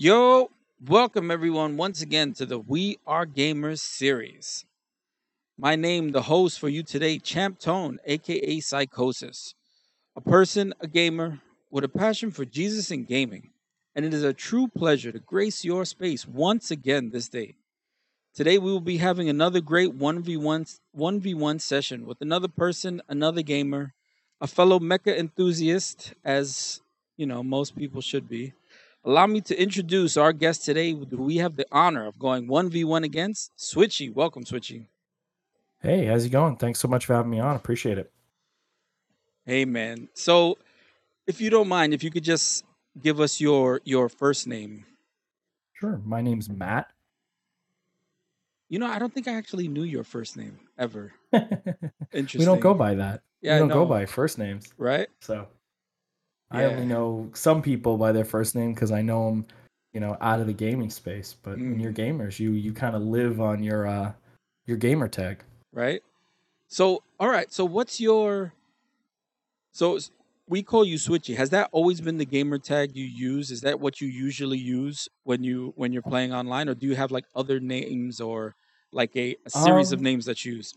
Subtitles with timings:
[0.00, 0.48] Yo,
[0.86, 4.64] welcome everyone once again to the We R Gamers series.
[5.58, 9.54] My name, the host for you today, Champ Tone, aka Sykosys,
[10.14, 11.40] a person, a gamer
[11.72, 13.50] with a passion for Jesus and gaming,
[13.96, 17.56] and it is a true pleasure to grace your space once again this day.
[18.36, 23.94] Today we will be having another great 1v1 1v1 session with another person, another gamer,
[24.40, 26.82] a fellow mecha enthusiast as,
[27.16, 28.52] you know, most people should be.
[29.08, 30.92] Allow me to introduce our guest today.
[30.92, 34.12] who We have the honor of going 1v1 against Switchy.
[34.12, 34.88] Welcome, Switchy.
[35.80, 36.56] Hey, how's it going?
[36.56, 37.56] Thanks so much for having me on.
[37.56, 38.12] Appreciate it.
[39.46, 40.10] Hey man.
[40.12, 40.58] So
[41.26, 42.66] if you don't mind, if you could just
[43.00, 44.84] give us your your first name.
[45.72, 46.02] Sure.
[46.04, 46.90] My name's Matt.
[48.68, 51.14] You know, I don't think I actually knew your first name ever.
[52.12, 52.40] Interesting.
[52.40, 53.22] We don't go by that.
[53.40, 54.70] Yeah, we don't go by first names.
[54.76, 55.08] right?
[55.20, 55.48] So
[56.50, 59.46] I only know some people by their first name because I know them,
[59.92, 61.34] you know, out of the gaming space.
[61.34, 61.80] But when Mm.
[61.80, 64.12] you're gamers, you you kind of live on your uh
[64.66, 65.44] your gamer tag.
[65.72, 66.02] Right?
[66.68, 67.52] So, all right.
[67.52, 68.54] So what's your
[69.72, 69.98] So
[70.46, 71.36] we call you Switchy.
[71.36, 73.50] Has that always been the gamer tag you use?
[73.50, 76.96] Is that what you usually use when you when you're playing online or do you
[76.96, 78.54] have like other names or
[78.92, 80.72] like a, a series of Um, names that you use?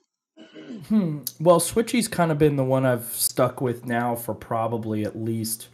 [0.87, 1.19] Hmm.
[1.39, 5.67] Well, Switchy's kind of been the one I've stuck with now for probably at least.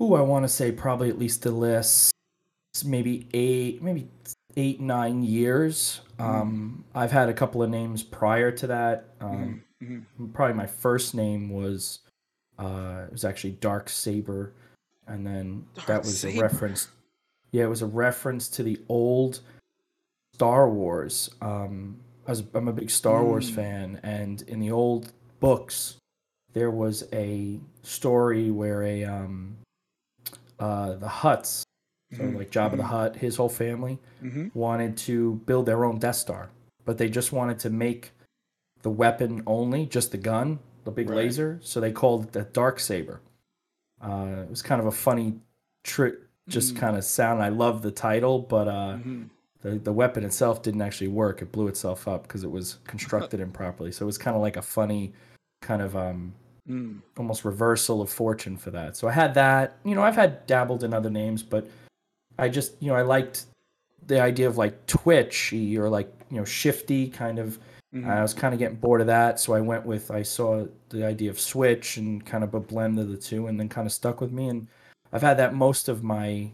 [0.00, 2.12] Ooh, I want to say probably at least the last
[2.84, 4.08] maybe eight, maybe
[4.56, 6.00] eight nine years.
[6.18, 6.24] Mm.
[6.24, 9.08] Um, I've had a couple of names prior to that.
[9.20, 10.32] Um, Mhm, mhm.
[10.32, 12.00] probably my first name was
[12.58, 14.52] uh, it was actually Dark Saber,
[15.06, 16.40] and then Dark that was Saber.
[16.40, 16.88] a reference.
[17.52, 19.40] Yeah, it was a reference to the old
[20.34, 21.30] Star Wars.
[21.40, 23.54] Um, was, I'm a big Star Wars Mm.
[23.54, 25.96] fan, and in the old books,
[26.52, 29.56] there was a story where a um,
[30.58, 31.62] uh, the Hutts,
[32.12, 34.50] so Mhm, like Jabba the mhm, Hutt, his whole family mhm.
[34.54, 36.50] wanted to build their own Death Star,
[36.84, 38.12] but they just wanted to make
[38.82, 41.16] the weapon only, just the gun, the big Right.
[41.16, 41.58] laser.
[41.62, 43.20] So they called it the Dark Saber.
[44.00, 45.40] Uh, it was kind of a funny
[45.84, 46.14] trick,
[46.48, 46.78] just Mm.
[46.78, 47.42] kind of sound.
[47.42, 49.28] I love the title, but uh, Mhm.
[49.62, 51.42] The the weapon itself didn't actually work.
[51.42, 53.92] It blew itself up because it was constructed improperly.
[53.92, 55.12] So it was kind of like a funny,
[55.62, 56.34] kind of um,
[56.68, 57.00] Mm.
[57.16, 58.94] almost reversal of fortune for that.
[58.94, 59.78] So I had that.
[59.84, 61.66] You know, I've had dabbled in other names, but
[62.38, 63.46] I just, you know, I liked
[64.06, 67.58] the idea of like twitchy or like, you know, shifty kind of.
[67.94, 68.06] Mhm.
[68.06, 71.06] I was kind of getting bored of that, so I went with I saw the
[71.06, 73.92] idea of switch and kind of a blend of the two, and then kind of
[73.94, 74.50] stuck with me.
[74.50, 74.66] And
[75.10, 76.50] I've had that most of my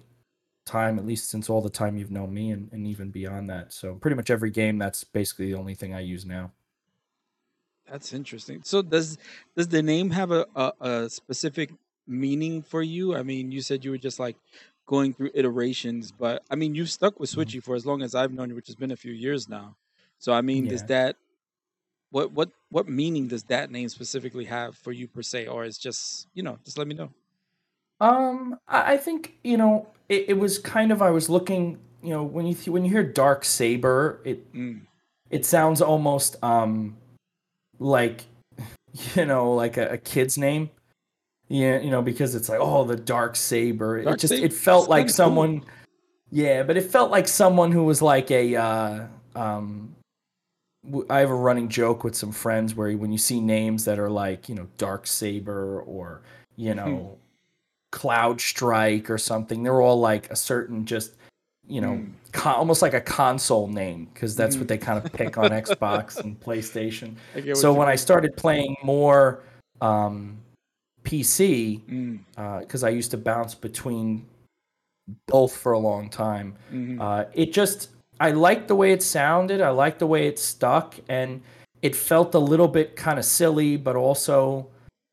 [0.65, 3.73] time, at least since all the time you've known me, and, and even beyond that.
[3.73, 6.53] So pretty much every game, that's basically the only thing I use now.
[7.87, 8.63] That's interesting.
[8.63, 9.19] So does
[9.57, 11.71] does the name have a, a, a specific
[12.07, 13.15] meaning for you?
[13.15, 14.37] I mean, you said you were just like
[14.87, 17.55] going through iterations, but I mean, you've stuck with Mhm.
[17.55, 19.77] Switchy for as long as I've known you, which has been a few years now.
[20.19, 20.85] So I mean, does Yeah.
[20.85, 21.17] that
[22.11, 25.79] what what what meaning does that name specifically have for you per se, or is
[25.79, 27.13] just you know, just let me know.
[28.01, 32.11] Um, I I think you know it, it was kind of I was looking, you
[32.11, 34.81] know, when you th- when you hear Dark Saber, it Mm.
[35.31, 36.97] it sounds almost um
[37.79, 38.25] like
[39.15, 40.71] you know like a, a kid's name.
[41.49, 43.99] Yeah, you know because it's like oh the Dark Saber.
[43.99, 45.17] It just Saber it felt is like kinda cool.
[45.17, 45.65] someone.
[46.31, 49.07] Yeah, but it felt like someone who was like a uh,
[49.37, 49.95] um.
[51.09, 54.11] I have a running joke with some friends where when you see names that are
[54.11, 56.23] like you know Dark Saber or
[56.57, 57.19] you know
[57.95, 61.15] Cloud Strike or something, they're all like a certain just
[61.67, 62.13] you know Mm.
[62.33, 64.59] co- almost like a console name because that's Mhm.
[64.61, 67.15] what they kind of pick on Xbox and PlayStation.
[67.55, 69.41] So when I started playing more
[69.81, 70.39] um,
[71.05, 72.61] PC, Mm.
[72.61, 74.27] because I used to bounce between
[75.29, 77.01] both for a long time, Mhm.
[77.01, 77.91] uh, it just
[78.21, 79.61] I liked the way it sounded.
[79.61, 81.43] I liked the way it stuck, and
[81.83, 84.69] it felt a little bit kind of silly, but also,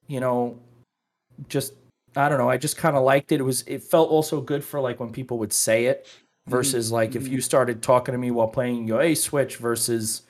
[0.08, 0.58] you know,
[1.50, 1.74] just
[2.16, 2.49] I don't know.
[2.49, 3.39] I just kind of liked it.
[3.39, 6.51] It was it felt also good for like when people would say it Mhm.
[6.51, 10.24] versus like if you started talking to me while playing, you go, "Hey, switch," versus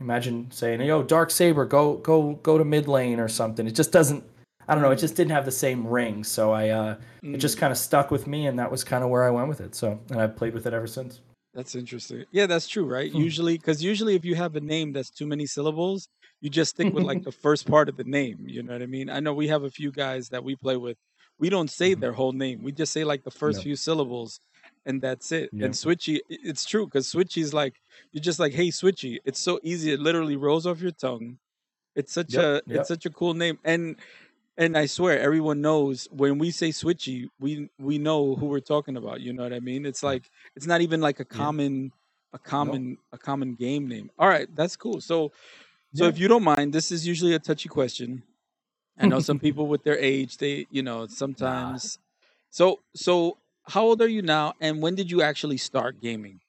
[0.00, 3.92] imagine saying, "Yo, Dark Saber, go go go to mid lane or something." It just
[3.92, 4.24] doesn't.
[4.68, 4.90] I don't know.
[4.92, 7.60] It just didn't have the same ring, so I uh, it just Mm.
[7.60, 9.74] kind of stuck with me, and that was kind of where I went with it.
[9.74, 11.20] So, and I've played with it ever since.
[11.54, 12.24] That's interesting.
[12.30, 13.10] Yeah, that's true, right?
[13.10, 13.18] Hmm.
[13.18, 16.08] Usually, because usually if you have a name that's too many syllables,
[16.40, 18.38] you just stick with like the first part of the name.
[18.46, 19.10] You know what I mean?
[19.10, 20.96] I know we have a few guys that we play with.
[21.40, 22.00] We don't say Mhm.
[22.00, 22.62] their whole name.
[22.62, 23.64] We just say like the first Yep.
[23.64, 24.40] few syllables,
[24.86, 25.50] and that's it.
[25.60, 27.74] And Switchy, it's true because Switchy's like
[28.12, 29.18] you're just like, hey, Switchy.
[29.24, 29.92] It's so easy.
[29.92, 31.38] It literally rolls off your tongue.
[31.96, 32.44] It's such Yep.
[32.44, 33.58] a it's such a cool name.
[33.64, 33.96] And
[34.58, 38.96] and I swear everyone knows when we say switchy, we we know who we're talking
[38.96, 39.20] about.
[39.22, 39.86] You know what I mean?
[39.86, 41.36] It's like it's not even like a Yeah.
[41.38, 41.92] common
[42.34, 42.44] a Nope.
[42.44, 44.10] common a common game name.
[44.18, 45.00] All right, that's cool.
[45.00, 45.32] So
[45.94, 46.10] so Yeah.
[46.10, 48.22] if you don't mind, this is usually a touchy question.
[49.00, 51.98] I know some people with their age, they you know sometimes.
[52.50, 56.40] So so how old are you now, and when did you actually start gaming?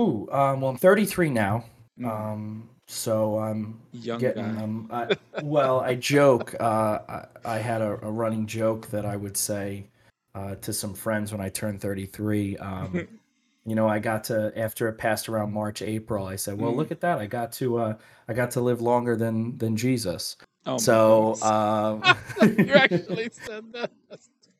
[0.00, 1.64] Ooh, um, well, I'm 33 now.
[1.98, 6.54] Mm, Um, so I'm young getting um, I, well, I joke.
[6.60, 9.88] Uh, I, I had a, a running joke that I would say
[10.34, 12.58] uh, to some friends when I turned 33.
[12.58, 13.08] Um,
[13.64, 16.26] you know, I got to after it passed around March, April.
[16.26, 16.76] I said, "Well, Mm.
[16.76, 17.18] look at that!
[17.18, 17.94] I got to uh,
[18.28, 20.36] I got to live longer than than Jesus."
[20.66, 22.02] Oh So, um,
[22.58, 23.90] you actually said that.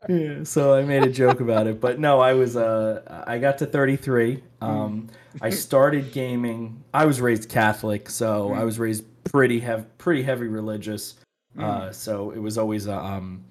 [0.09, 3.59] Yeah, so I made a joke about it, but no, I was uh I got
[3.59, 4.43] to 33.
[4.63, 4.67] Mm.
[4.67, 5.09] Um
[5.43, 6.83] I started gaming.
[6.95, 8.65] I was raised Catholic, so I Mm.
[8.67, 11.17] was raised pretty have pretty heavy religious.
[11.57, 11.65] Mm.
[11.65, 13.45] Uh so it was always a um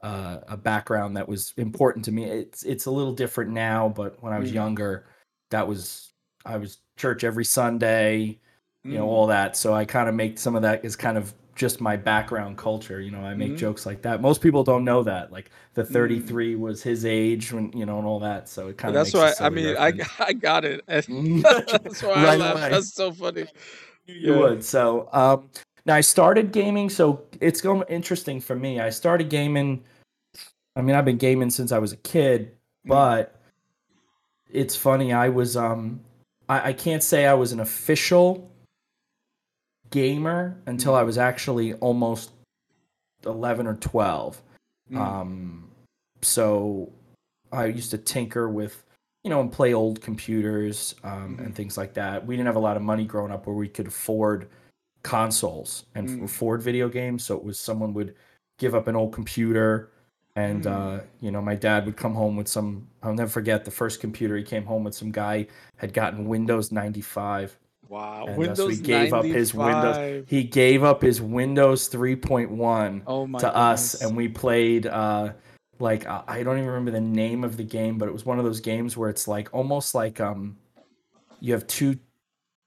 [0.00, 2.22] uh, a background that was important to me.
[2.24, 5.06] It's it's a little different now, but when I was younger,
[5.50, 6.12] that was
[6.46, 8.38] I was church every Sunday,
[8.84, 9.56] you know, all that.
[9.56, 13.00] So I kind of make some of that is kind of just my background culture.
[13.00, 13.58] You know, I make Mhm.
[13.58, 14.22] jokes like that.
[14.22, 15.32] Most people don't know that.
[15.32, 15.92] Like the Mm.
[15.92, 18.48] 33 was his age when you know and all that.
[18.48, 20.10] So it kind of That's why I mean I reference.
[20.20, 20.82] I got it.
[20.88, 21.42] Mm.
[21.42, 22.58] That's why I right laughed.
[22.60, 22.70] away.
[22.70, 23.46] That's so funny.
[24.06, 24.38] You Yeah.
[24.38, 24.64] would.
[24.64, 25.50] So um
[25.84, 28.78] now I started gaming, so it's going interesting for me.
[28.80, 29.82] I started gaming
[30.76, 32.52] I mean, I've been gaming since I was a kid,
[32.86, 32.90] Mm.
[32.90, 33.34] but
[34.48, 36.00] it's funny, I was um
[36.48, 38.48] I, I can't say I was an official
[39.90, 41.06] gamer until I Mm.
[41.06, 42.32] was actually almost
[43.24, 44.42] 11 or 12.
[44.90, 44.98] Mm.
[44.98, 45.70] Um,
[46.22, 46.92] so
[47.52, 48.84] I used to tinker with,
[49.24, 51.46] you know, and play old computers um, Mhm.
[51.46, 52.26] and things like that.
[52.26, 54.48] We didn't have a lot of money growing up where we could afford
[55.02, 56.24] consoles and Mm.
[56.24, 57.24] afford video games.
[57.24, 58.14] So it was someone would
[58.58, 59.90] give up an old computer.
[60.36, 60.70] And Mm.
[61.00, 62.88] uh, you know, my dad would come home with some.
[63.02, 64.36] I'll never forget the first computer.
[64.36, 65.46] He came home with some guy
[65.76, 67.58] had gotten Windows ninety five,
[67.88, 68.26] Wow.
[68.28, 69.96] and Windows he gave up his Windows.
[69.96, 70.28] 95.
[70.28, 74.86] He gave up his Windows three point one Oh my to us and we played
[74.86, 75.32] uh
[75.78, 78.38] like uh, I don't even remember the name of the game but it was one
[78.38, 80.56] of those games where it's like almost like um
[81.40, 81.98] you have two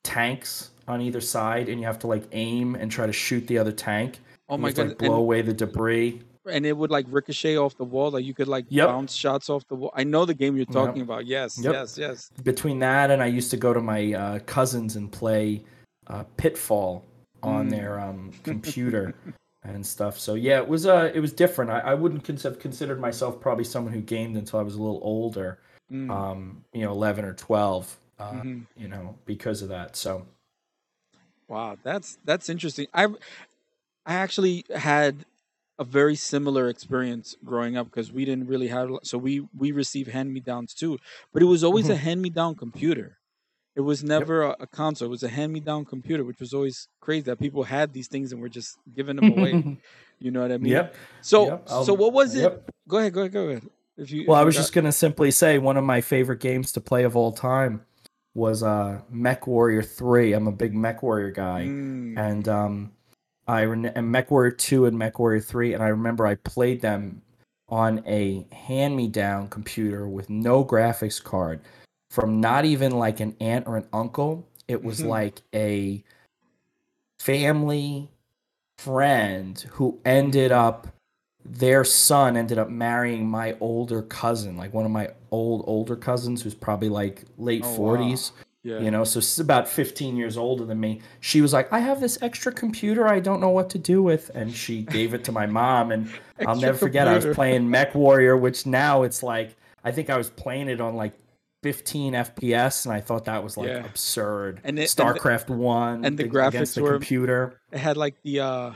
[0.03, 3.57] tanks on either side and you have to like aim and try to shoot the
[3.57, 4.19] other tank
[4.49, 7.75] Oh my to like blow And away the debris and it would like ricochet off
[7.77, 8.11] the wall.
[8.11, 8.87] Like you could like Yep.
[8.87, 9.91] bounce shots off the wall.
[9.95, 10.73] I know the game you're Yep.
[10.73, 11.25] talking about.
[11.25, 11.73] Yes, Yep.
[11.73, 12.29] yes, yes.
[12.43, 15.63] between that and I used to go to my uh, cousins and play
[16.07, 17.05] uh, Pitfall
[17.43, 17.69] on Mm.
[17.71, 19.13] their um, computer
[19.63, 20.19] and stuff.
[20.19, 21.71] So yeah, it was uh, it was different.
[21.71, 24.81] I, I wouldn't cons- have considered myself probably someone who gamed until I was a
[24.81, 25.59] little older.
[25.91, 26.09] Mm.
[26.09, 28.65] um, you know, 11 or 12, uh, Mhm.
[28.77, 29.97] you know, because of that.
[29.97, 30.25] So,
[31.49, 32.87] Wow, that's that's interesting.
[32.93, 33.05] I
[34.05, 35.25] I actually had
[35.81, 39.33] a very similar experience growing up because we didn't really have so we
[39.63, 40.91] we received hand me downs too,
[41.33, 42.05] but it was always a Mhm.
[42.07, 43.09] hand me down computer.
[43.79, 45.07] It was never a, a console.
[45.09, 48.09] It was a hand me down computer, which was always crazy that people had these
[48.13, 49.53] things and were just giving them away.
[50.23, 50.73] You know what I mean?
[50.73, 50.93] yep.
[51.21, 51.67] So yep.
[51.87, 52.43] so what was it?
[52.43, 52.69] Yep.
[52.87, 53.63] Go ahead, go ahead, go ahead.
[53.97, 56.39] If you Well, if I was got- just to simply say one of my favorite
[56.41, 57.81] games to play of all time
[58.35, 60.33] was uh, Mech Warrior 3.
[60.33, 61.61] I'm a big Mech Warrior guy.
[61.67, 62.91] Mm, And um,
[63.47, 65.73] I and MechWarrior 2 and MechWarrior 3.
[65.73, 67.21] And I remember I played them
[67.69, 71.61] on a hand me down computer with no graphics card
[72.09, 74.47] from not even like an aunt or an uncle.
[74.67, 75.07] It was Mhm.
[75.07, 76.03] like a
[77.19, 78.09] family
[78.77, 80.87] friend who ended up
[81.43, 86.41] their son ended up marrying my older cousin like one of my old older cousins
[86.41, 88.31] who's probably like late Oh, wow.
[88.63, 88.79] 40s yeah.
[88.79, 91.01] you know so she's about 15 years older than me.
[91.19, 94.29] She was like i have this extra computer i don't know what to do with
[94.35, 96.11] and she gave it to my mom and
[96.47, 100.17] i'll never forget i was playing mech warrior which now it's like i think i
[100.17, 101.13] was playing it on like
[101.63, 103.85] 15 fps and i thought that was like Yeah.
[103.85, 104.61] absurd.
[104.63, 107.59] And it- and the- starcraft 1 and the graphics the were- computer.
[107.71, 108.71] It had like the uh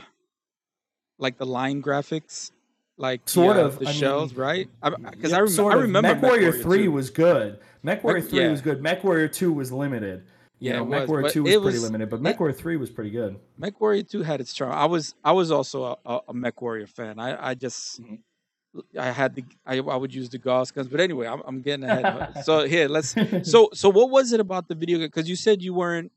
[1.18, 2.50] like the line graphics,
[2.98, 4.68] like the, Sort uh, of, the I shells, mean, right?
[4.82, 6.92] Because Yep, I, rem- sort I remember Mech Warrior, Warrior 3 2.
[6.92, 7.58] was good.
[7.82, 8.50] Mech Warrior 3 yeah.
[8.50, 8.82] was good.
[8.82, 10.24] Mech Warrior 2 was limited.
[10.58, 12.76] You Yeah, know, Mech was, Warrior 2 was pretty was- limited, but Mech Warrior 3
[12.78, 13.36] was pretty good.
[13.58, 14.72] Mech Warrior 2 had its charm.
[14.72, 17.18] I was I was also a, a, Mech Warrior fan.
[17.18, 18.18] I, I just Mhm.
[18.98, 21.84] I had the I, I would use the Gauss guns, but anyway, I'm, I'm getting
[21.84, 22.32] ahead.
[22.44, 23.14] so here, let's
[23.50, 25.06] so so what was it about the video game?
[25.08, 26.10] Because you said you weren't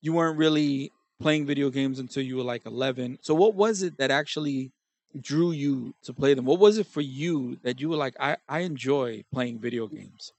[0.00, 3.18] you weren't really playing video games until you were like 11.
[3.22, 4.72] So what was it that actually
[5.20, 6.44] drew you to play them?
[6.44, 10.32] What was it for you that you were like, I I enjoy playing video games?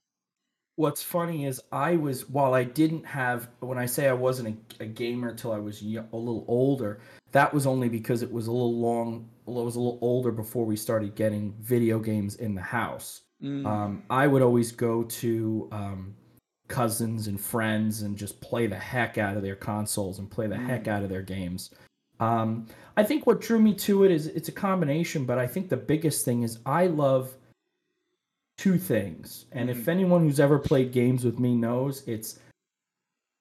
[0.76, 4.84] what's funny is I was while I didn't have when I say I wasn't a,
[4.84, 7.00] a gamer till I was y- a little older,
[7.32, 9.30] that was only because it was a little long.
[9.48, 13.22] It was a little older before we started getting video games in the house.
[13.42, 13.66] Mm.
[13.66, 16.16] Um, I would always go to um,
[16.70, 20.58] cousins and friends and just play the heck out of their consoles and play the
[20.58, 21.72] heck out of their games.
[22.24, 25.70] Um, I think what drew me to it is it's a combination, but I think
[25.70, 27.34] the biggest thing is I love
[28.58, 29.46] two things.
[29.52, 32.40] And if anyone who's ever played games with me knows, it's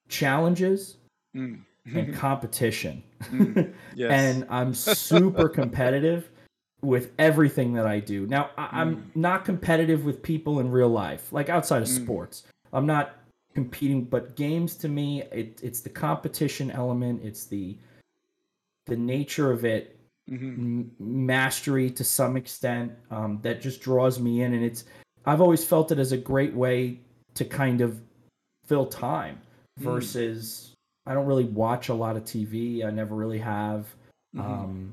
[0.09, 0.97] challenges
[1.37, 1.61] Mm.
[1.87, 3.03] and competition.
[3.23, 3.73] Mm.
[3.95, 4.11] Yes.
[4.13, 6.29] and I'm super competitive
[6.83, 8.27] with everything that I do.
[8.27, 8.73] Now, I- Mm.
[8.73, 12.03] I'm not competitive with people in real life, like outside of Mm.
[12.05, 12.45] sports.
[12.73, 13.17] I'm not
[13.55, 17.21] competing, but games to me, it, it's the competition element.
[17.25, 17.77] It's the
[18.87, 19.99] the nature of it,
[20.31, 20.59] Mhm.
[20.59, 24.85] m- mastery to some extent um, that just draws me in, and it's.
[25.25, 27.01] I've always felt it as a great way
[27.35, 28.01] to kind of
[28.67, 29.39] fill time
[29.81, 29.85] Mm.
[29.85, 30.75] versus
[31.07, 32.85] I don't really watch a lot of TV.
[32.85, 33.95] I never really have.
[34.37, 34.41] Mhm.
[34.41, 34.93] Um,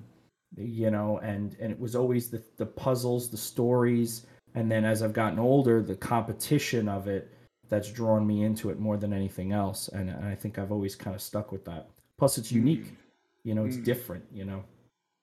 [0.58, 5.04] you know, and and it was always the the puzzles, the stories, and then as
[5.04, 7.32] I've gotten older, the competition of it
[7.70, 9.90] that's drawn me into it more than anything else.
[9.90, 11.88] And, and I think I've always kind of stuck with that.
[12.18, 12.96] Plus, it's unique.
[13.44, 13.84] You know, it's Mm.
[13.86, 14.26] different.
[14.34, 14.64] You know.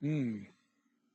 [0.02, 0.46] Mm.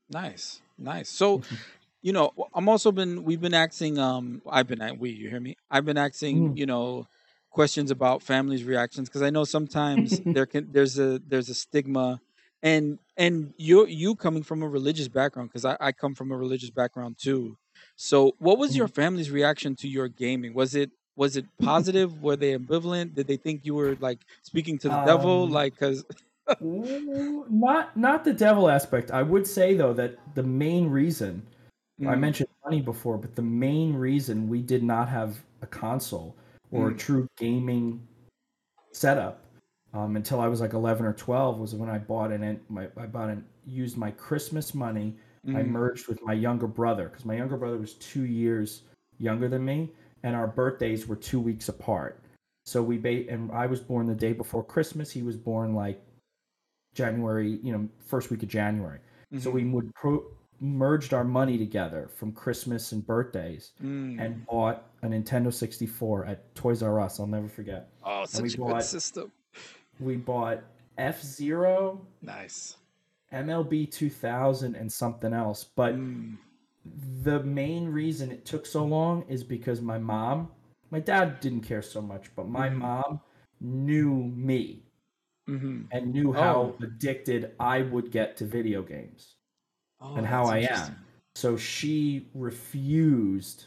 [0.10, 1.10] Nice, nice.
[1.10, 1.42] So,
[2.02, 3.98] you know, I'm also been we've been asking.
[4.00, 5.12] Um, I've been at we.
[5.12, 5.56] You hear me?
[5.70, 6.54] I've been asking.
[6.54, 6.58] Mm.
[6.58, 7.08] You know,
[7.50, 12.20] questions about families' reactions because I know sometimes there can there's a there's a stigma,
[12.62, 16.38] and and you you coming from a religious background because I, I come from a
[16.38, 17.58] religious background too.
[17.96, 20.54] So, what was your family's reaction to your gaming?
[20.54, 22.22] Was it was it positive?
[22.22, 23.16] Were they ambivalent?
[23.16, 25.44] Did they think you were like speaking to the devil?
[25.44, 26.04] Um, Like, because
[26.62, 29.12] not not the devil aspect.
[29.12, 31.46] I would say though that the main reason
[32.02, 32.20] I Mm.
[32.20, 36.36] mentioned money before, but the main reason we did not have a console
[36.72, 36.98] or a Mm.
[36.98, 38.02] true gaming
[38.92, 39.44] setup
[39.94, 43.06] um, until I was like 11 or 12 was when I bought an my I
[43.06, 45.16] bought and used my Christmas money.
[45.50, 45.70] I Mm.
[45.70, 48.84] merged with my younger brother because my younger brother was two years
[49.18, 49.92] younger than me,
[50.24, 52.20] and our birthdays were two weeks apart.
[52.66, 55.12] So we ba- and I was born the day before Christmas.
[55.12, 56.02] He was born like
[56.94, 59.00] January, you know, first week of January.
[59.38, 59.54] So Mhm.
[59.54, 60.26] we would pro-
[60.60, 64.20] merged our money together from Christmas and birthdays Mm.
[64.24, 67.20] and bought a Nintendo 64 at Toys R Us.
[67.20, 67.90] I'll never forget.
[68.04, 69.32] Oh, we such a good system.
[70.00, 70.64] We bought
[70.98, 72.78] F Zero, Nice.
[73.32, 75.64] MLB 2000, and something else.
[75.64, 76.38] But Mm.
[77.24, 80.52] the main reason it took so long is because my mom,
[80.92, 82.78] my dad didn't care so much, but my Mhm.
[82.78, 83.20] mom
[83.60, 84.84] knew me
[85.58, 86.76] hmm and knew how Oh.
[86.82, 89.36] addicted I would get to video games.
[90.00, 90.96] Oh, and how I am.
[91.36, 93.66] So she refused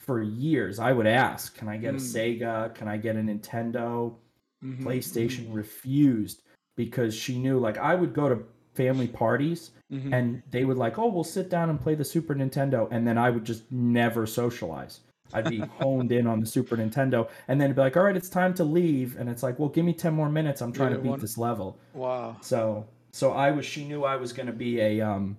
[0.00, 0.78] for years.
[0.78, 2.00] I would ask, "Can I get a Mm.
[2.00, 2.74] Sega?
[2.74, 4.16] Can I get a Nintendo?"
[4.62, 6.42] Mhm, PlayStation refused
[6.76, 10.12] because she knew like I would go to family parties mhm, mhm.
[10.14, 13.18] and they would like, "Oh, we'll sit down and play the Super Nintendo." And then
[13.18, 15.00] I would just never socialize.
[15.34, 18.28] I'd be honed in on the Super Nintendo and then be like, "All right, it's
[18.28, 20.60] time to leave." And it's like, "Well, give me 10 more minutes.
[20.60, 22.36] I'm trying Yeah, to beat one- this level." Wow.
[22.40, 25.36] So, so I was she knew I was going to be a um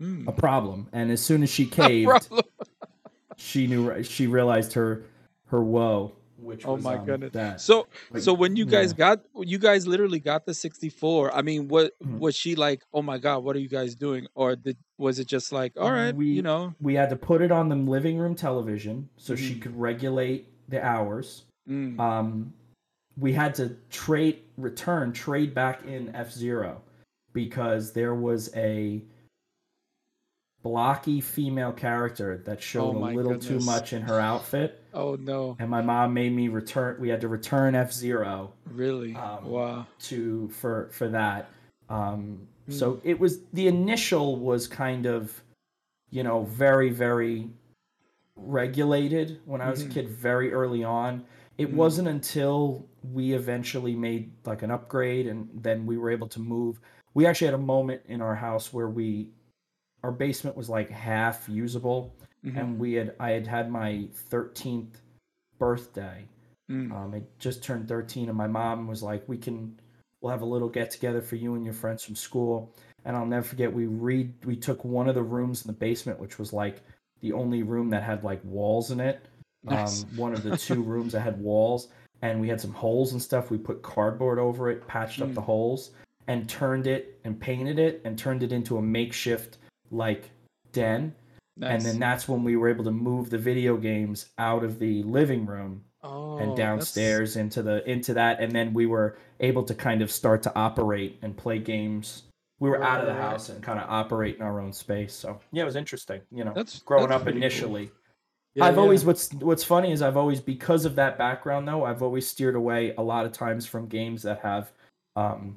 [0.00, 0.26] Mm.
[0.26, 0.88] a problem.
[0.92, 2.28] And as soon as she caved,
[3.36, 5.02] she knew she realized her
[5.48, 7.32] her woe, which Oh was my um, goodness.
[7.32, 7.60] that.
[7.60, 8.96] So, Like, so when you guys yeah.
[9.16, 11.34] got, you guys literally got the 64.
[11.34, 12.18] I mean, what Mhm.
[12.18, 12.82] was she like?
[12.92, 14.26] Oh my God, what are you guys doing?
[14.34, 16.74] Or did was it just like, all right, We- you know?
[16.80, 19.62] we had to put it on the living room television so she Mhm.
[19.62, 21.44] could regulate the hours.
[21.68, 21.98] Mm.
[21.98, 22.52] Um,
[23.18, 26.82] we had to trade return trade back in F Zero
[27.32, 29.02] because there was a
[30.62, 35.56] blocky female character that showed Oh a little too much in her outfit, Oh no,
[35.58, 36.96] and my mom made me return.
[37.00, 39.14] We had to return F Zero really?
[39.14, 39.86] Um, wow.
[40.00, 41.50] to for for that.
[41.88, 42.72] Um, Hmm.
[42.72, 45.42] So it was the initial was kind of,
[46.10, 47.48] you know, very very
[48.36, 49.90] regulated when I was Mhm.
[49.90, 50.08] a kid.
[50.08, 51.24] Very early on,
[51.58, 51.74] it Mhm.
[51.74, 56.80] wasn't until we eventually made like an upgrade and then we were able to move.
[57.14, 59.30] We actually had a moment in our house where we,
[60.02, 62.56] our basement was like half usable, Mhm.
[62.56, 65.00] and we had I had had my thirteenth
[65.58, 66.24] birthday
[66.70, 66.92] Mm.
[66.92, 69.76] um, I just turned 13, and my mom was like, "We can,
[70.20, 72.72] we'll have a little get together for you and your friends from school."
[73.04, 73.72] And I'll never forget.
[73.72, 76.82] We read, we took one of the rooms in the basement, which was like
[77.22, 79.26] the only room that had like walls in it.
[79.64, 80.04] Nice.
[80.04, 81.88] Um, one of the two rooms that had walls,
[82.22, 83.50] and we had some holes and stuff.
[83.50, 85.34] We put cardboard over it, patched up Mm.
[85.34, 85.90] the holes,
[86.28, 89.58] and turned it and painted it and turned it into a makeshift
[89.90, 90.30] like
[90.70, 91.16] den.
[91.62, 95.02] And then that's when we were able to move the video games out of the
[95.04, 98.40] living room Oh, and that's downstairs into the into that.
[98.40, 102.22] And then we were able to kind of start to operate and play games.
[102.58, 105.12] We were right, out of the house and kind of operate in our own space.
[105.14, 107.44] So yeah it was interesting you know That's growing that's up pretty cool.
[107.44, 107.90] initially.
[108.54, 108.80] Yeah, i've yeah.
[108.80, 112.56] always what's what's funny is i've always because of that background though i've always steered
[112.56, 114.72] away a lot of times from games that have
[115.14, 115.56] um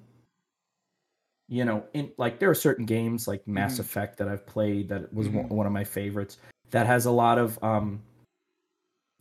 [1.50, 3.80] you know in like there are certain games like mass Mhm.
[3.82, 5.50] effect that i've played that was one Mhm.
[5.50, 6.38] one of my favorites
[6.72, 8.02] that has a lot of um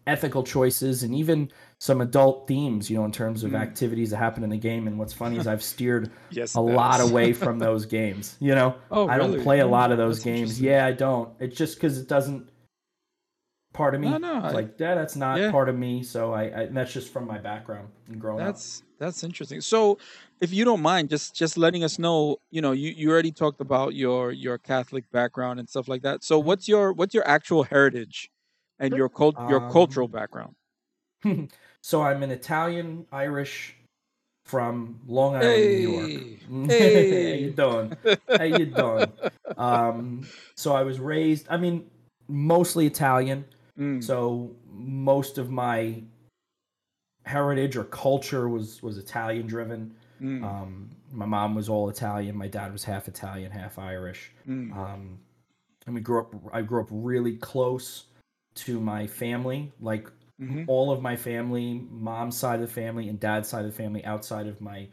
[0.07, 1.49] ethical choices and even
[1.79, 3.61] some adult themes you know in terms of Mm.
[3.61, 7.01] activities that happen in the game and what's funny is i've steered Yes, a lot
[7.01, 9.43] away from those games you know Oh, I don't really?
[9.45, 10.61] play a lot of those that's games.
[10.61, 11.29] Yeah, I don't.
[11.41, 12.49] It's just because it doesn't.
[13.73, 15.51] Part of me, No, no, I- like yeah, that's not yeah.
[15.51, 16.03] part of me.
[16.03, 18.47] So I, I that's just from my background and growing up.
[18.49, 19.61] That's that's interesting.
[19.61, 19.99] So,
[20.41, 23.61] if you don't mind, just just letting us know, you know, you, you already talked
[23.61, 26.23] about your your Catholic background and stuff like that.
[26.23, 28.31] So, what's your what's your actual heritage
[28.79, 30.55] and your cult your cultural Um, background?
[31.83, 33.77] so I'm an Italian Irish
[34.45, 36.07] from Long Island, New York.
[36.07, 36.39] Hey,
[36.69, 37.49] How you hey.
[37.51, 37.97] doing?
[38.29, 39.13] How you doing?
[39.59, 40.27] Um,
[40.57, 41.47] so I was raised.
[41.51, 41.91] I mean,
[42.27, 43.45] mostly Italian.
[43.79, 46.03] Mm, So most of my
[47.25, 49.95] heritage or culture was was Italian driven.
[50.21, 52.37] mm, Um, my mom was all Italian.
[52.37, 54.33] My dad was half Italian, half Irish.
[54.49, 55.19] mm, Um,
[55.87, 56.35] and we grew up.
[56.53, 58.07] I grew up really close
[58.55, 59.73] to my family.
[59.81, 60.09] Like
[60.41, 63.77] mhm, all of my family, mom's side of the family and dad's side of the
[63.77, 64.89] family, outside of my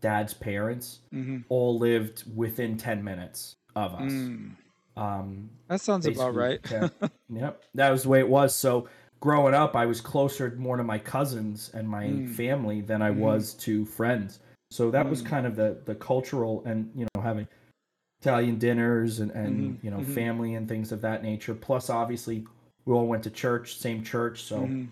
[0.00, 4.12] dad's parents, mhm, all lived within ten minutes of us.
[4.12, 4.50] mm.
[4.96, 6.60] Um, That sounds about right.
[6.70, 6.88] yeah.
[7.30, 8.54] Yep, that was the way it was.
[8.54, 8.88] So
[9.20, 12.28] growing up, I was closer more to my cousins and my Mm.
[12.28, 13.16] family than I Mhm.
[13.16, 14.40] was to friends.
[14.70, 15.26] So that was Mm.
[15.26, 17.48] kind of the the cultural and you know having
[18.20, 20.04] Italian dinners and and Mhm, you know mhm.
[20.04, 21.54] family and things of that nature.
[21.54, 22.46] Plus, obviously,
[22.86, 24.42] we all went to church, same church.
[24.44, 24.88] So Mhm,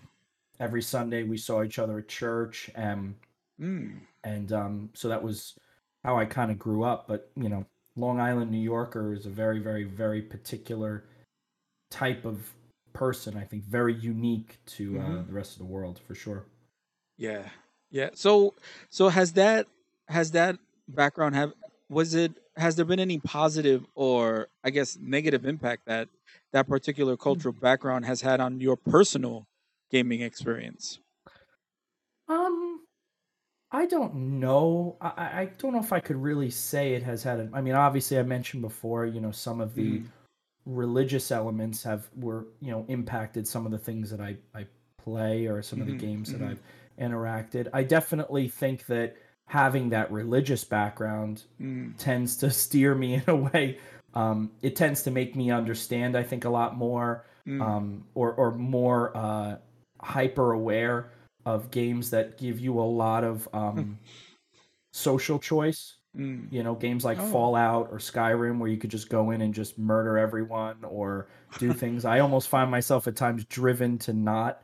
[0.59, 2.69] every Sunday we saw each other at church.
[2.75, 3.15] and
[3.59, 3.99] mm.
[4.23, 5.57] and um, so that was
[6.03, 7.07] how I kind of grew up.
[7.07, 11.03] But you know, Long Island, New Yorker is a very, very, very particular
[11.91, 12.51] type of
[12.93, 13.37] person.
[13.37, 15.27] I think very unique to uh, Mhm.
[15.27, 16.45] the rest of the world for sure.
[17.17, 17.49] Yeah.
[17.91, 18.09] Yeah.
[18.15, 18.55] So
[18.89, 19.67] so has that
[20.07, 21.53] has that background have
[21.89, 26.09] was it has there been any positive or I guess negative impact that
[26.51, 29.45] that particular cultural background has had on your personal
[29.91, 30.99] gaming experience?
[32.27, 32.62] Um,
[33.73, 34.97] I don't know.
[35.01, 37.39] I, I I don't know if I could really say it has had.
[37.39, 39.05] A, I mean, obviously, I mentioned before.
[39.05, 40.11] You know, some of the Mhm.
[40.65, 45.47] religious elements have were you know impacted some of the things that I I play
[45.47, 46.43] or some of the Mhm, games that mhm.
[46.43, 46.61] I've
[46.99, 47.69] interacted.
[47.73, 53.35] I definitely think that having that religious background Mm, tends to steer me in a
[53.35, 53.79] way.
[54.13, 56.15] Um, it tends to make me understand.
[56.17, 59.57] I think a lot more, mm, um, or or more uh,
[60.01, 61.12] hyper aware
[61.45, 63.97] of games that give you a lot of um,
[64.91, 65.95] social choice.
[66.15, 66.47] mm.
[66.51, 67.27] You know, games like Oh.
[67.27, 71.27] Fallout or Skyrim, where you could just go in and just murder everyone or
[71.59, 72.05] do things.
[72.05, 74.63] I almost find myself at times driven to not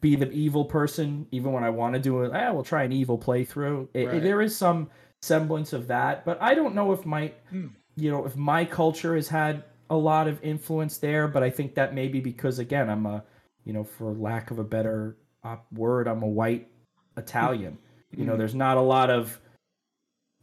[0.00, 2.30] be the evil person, even when I want to do it.
[2.32, 3.88] Ah, we'll try an evil playthrough.
[3.94, 4.22] It- Right.
[4.22, 4.88] there is some
[5.22, 7.66] semblance of that, but I don't know if my, Hmm.
[7.96, 11.26] you know, if my culture has had a lot of influence there.
[11.28, 13.24] But I think that may be because again, I'm a,
[13.64, 15.16] you know, for lack of a better
[15.72, 16.68] word, I'm a white
[17.16, 17.78] Italian.
[18.10, 18.38] You know, Mm.
[18.38, 19.40] there's not a lot of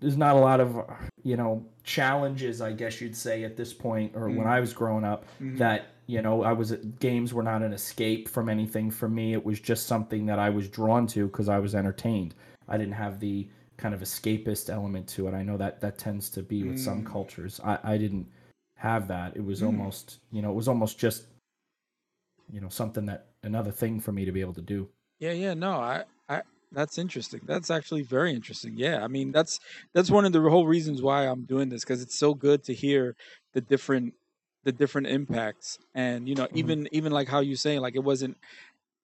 [0.02, 0.78] there's not a lot of
[1.24, 4.56] you know challenges i guess you'd say at this point or when Mm.
[4.58, 5.58] i was growing up Mhm.
[5.58, 9.44] that you know i was games were not an escape from anything for me it
[9.44, 12.36] was just something that i was drawn to because i was entertained
[12.68, 16.30] i didn't have the kind of escapist element to it i know that that tends
[16.30, 17.06] to be with some Mm.
[17.12, 18.28] cultures i i didn't
[18.76, 19.68] have that it was Mm.
[19.68, 21.28] almost you know it was almost just
[22.52, 24.88] you know something that another thing for me to be able to do
[25.20, 27.42] Yeah, yeah, no, I, I, that's interesting.
[27.46, 28.74] That's actually very interesting.
[28.78, 29.60] Yeah, I mean, that's
[29.94, 32.74] that's one of the whole reasons why I'm doing this because it's so good to
[32.74, 33.16] hear
[33.54, 34.14] the different,
[34.64, 36.58] the different impacts, and you know, Mhm.
[36.58, 38.38] even even like how you saying like it wasn't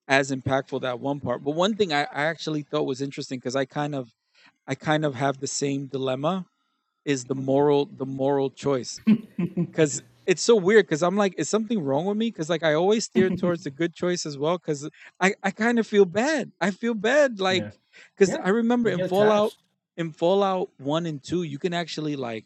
[0.07, 1.43] as impactful that one part.
[1.43, 4.09] But one thing I, I actually thought was interesting because I kind of,
[4.67, 6.45] I kind of have the same dilemma,
[7.05, 8.99] is the moral the moral choice
[9.71, 12.29] because it's so weird because I'm like, is something wrong with me?
[12.29, 14.57] Because like I always steer towards the good choice as well.
[14.57, 16.51] Because I, I kind of feel bad.
[16.61, 17.65] I feel bad, like
[18.15, 19.63] because Yeah, I remember in Fallout attached.
[19.97, 22.45] in Fallout one and two, you can actually like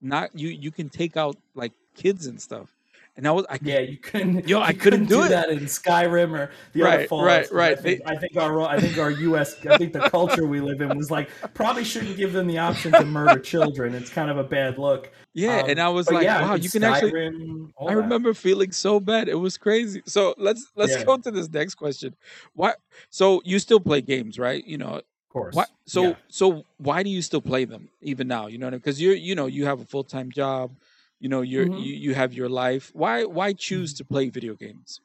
[0.00, 2.70] not you you can take out like kids and stuff.
[3.16, 4.48] And I was I Yeah, you couldn't.
[4.48, 5.28] Yo, I you couldn't do it.
[5.28, 7.24] that in Skyrim or the Right, other Fallouts.
[7.24, 7.78] right, right.
[7.78, 9.64] I think, I think our I think our U.S.
[9.66, 12.92] I think the culture we live in was like probably shouldn't give them the option
[12.92, 13.94] to murder children.
[13.94, 15.10] It's kind of a bad look.
[15.34, 17.12] yeah, and Um, I was like, yeah, wow, you can actually.
[17.12, 17.98] Skyrim, all I that.
[17.98, 19.28] remember feeling so bad.
[19.28, 20.02] It was crazy.
[20.06, 21.04] So let's let's Yeah.
[21.04, 22.14] go to this next question.
[22.54, 22.74] Why?
[23.10, 24.64] So you still play games, right?
[24.64, 25.54] You know, of course.
[25.54, 26.14] Why, so Yeah.
[26.28, 28.46] so why do you still play them even now?
[28.46, 30.72] You know, because you're you know you have a full time job,
[31.20, 31.78] you know you're Mhm.
[31.78, 32.90] you, you have your life.
[32.94, 35.00] Why why choose to play video games?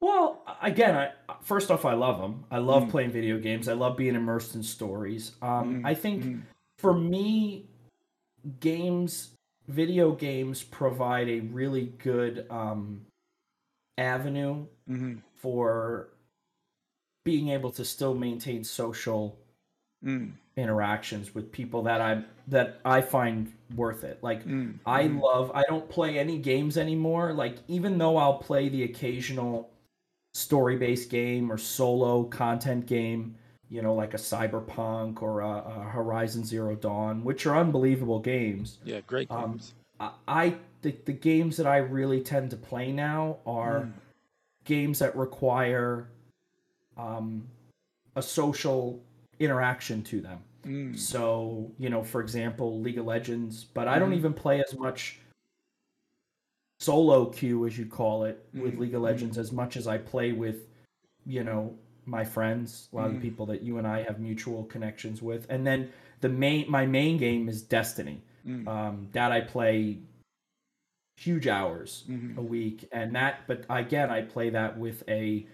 [0.00, 2.44] Well, again, I first off, I love them.
[2.50, 2.90] I love Mm.
[2.90, 3.68] playing video games.
[3.68, 5.32] I love being immersed in stories.
[5.40, 6.42] Um, Mhm, I think mhm.
[6.78, 7.68] for me,
[8.60, 9.32] games,
[9.68, 13.06] video games provide a really good um,
[13.98, 16.10] avenue Mhm, for
[17.24, 19.38] being able to still maintain social
[20.02, 24.18] mm, interactions with people that I that I find worth it.
[24.22, 27.32] Like mm, I mm, love I don't play any games anymore.
[27.32, 29.70] Like even though I'll play the occasional
[30.34, 33.36] story-based game or solo content game,
[33.68, 38.78] you know, like a Cyberpunk or a, a Horizon Zero Dawn, which are unbelievable games.
[38.84, 39.74] yeah, great Um, games.
[40.00, 43.92] I, I the, the games that I really tend to play now are Mm,
[44.64, 46.08] games that require
[46.96, 47.48] um,
[48.16, 49.00] a social
[49.38, 50.38] interaction to them.
[50.64, 54.16] mm, So, you know, for example, League of Legends, but I don't Mhm.
[54.18, 55.18] even play as much
[56.80, 59.98] solo queue as you call it with Mhm, League of Legends as much as I
[59.98, 60.68] play with,
[61.26, 64.64] you know, my friends, a lot of the people that you and I have mutual
[64.64, 65.46] connections with.
[65.48, 68.22] And then the main my main game is Destiny.
[68.46, 69.98] mm, Um that I play
[71.16, 75.46] huge hours mhm, a week and that but again I play that with a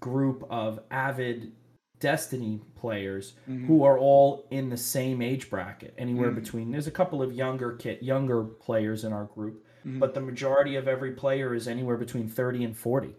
[0.00, 1.52] group of avid
[2.00, 6.34] Destiny players mhm, who are all in the same age bracket, anywhere Mm.
[6.36, 6.70] between.
[6.70, 9.98] There's a couple of younger kit, younger players in our group, mhm.
[9.98, 13.14] but the majority of every player is anywhere between 30 and 40,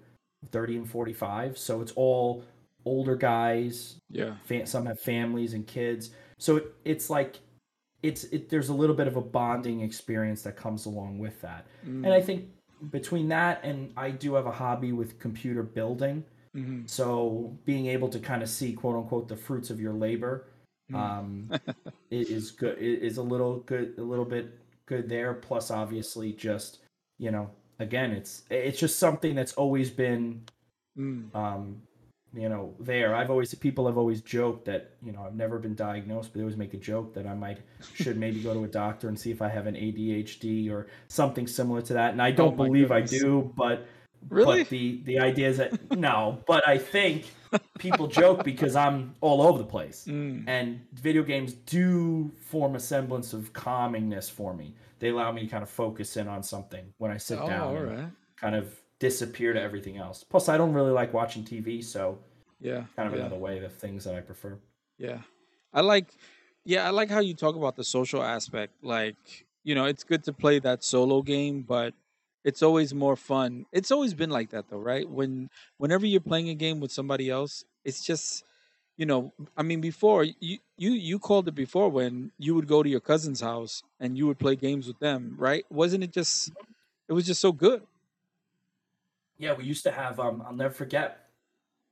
[0.52, 1.58] 30 and 45.
[1.58, 2.44] So it's all
[2.86, 4.00] older guys.
[4.10, 6.12] yeah, Fa- some have families and kids.
[6.38, 7.40] So it, it's like
[8.02, 11.68] it's it, there's a little bit of a bonding experience that comes along with that.
[11.86, 12.46] mm, And I think
[12.92, 16.24] between that and I do have a hobby with computer building.
[16.54, 20.48] Mhm, So being able to kind of see quote unquote the fruits of your labor
[20.90, 21.14] Mm.
[21.20, 21.50] um,
[22.12, 22.78] is good.
[22.80, 25.34] Is a little good, a little bit good there.
[25.36, 26.80] Plus, obviously, just
[27.20, 30.44] you know, again, it's it's just something that's always been
[30.96, 31.82] mm, um,
[32.34, 33.16] you know there.
[33.16, 36.44] I've always people have always joked that you know I've never been diagnosed, but they
[36.44, 37.60] always make a joke that I might
[37.94, 41.48] should maybe go to a doctor and see if I have an ADHD or something
[41.48, 42.12] similar to that.
[42.12, 43.88] And I don't Oh believe I do, but
[44.28, 44.64] Really?
[44.64, 47.26] but the the idea is that no, but I think
[47.80, 52.80] people joke because I'm all over the place, mm, and video games do form a
[52.80, 54.76] semblance of calmingness for me.
[55.00, 57.62] They allow me to kind of focus in on something when I sit oh, down
[57.62, 60.24] all and kind of disappear to everything else.
[60.24, 62.20] Plus, I don't really like watching TV, so
[62.60, 63.22] yeah, kind of yeah.
[63.22, 64.58] another way of things that I prefer.
[64.98, 65.20] Yeah.
[65.72, 66.08] I like
[66.66, 68.84] yeah, I like how you talk about the social aspect.
[68.84, 71.94] Like, you know, it's good to play that solo game, but
[72.44, 73.66] it's always more fun.
[73.72, 75.10] It's always been like that though, right?
[75.10, 78.44] When whenever you're playing a game with somebody else, it's just
[78.98, 82.84] you know, I mean before you you you called it before when you would go
[82.84, 85.66] to your cousin's house and you would play games with them, right?
[85.70, 86.52] Wasn't it just
[87.08, 87.82] it was just so good.
[89.38, 90.20] Yeah, we used to have.
[90.20, 91.30] Um, I'll never forget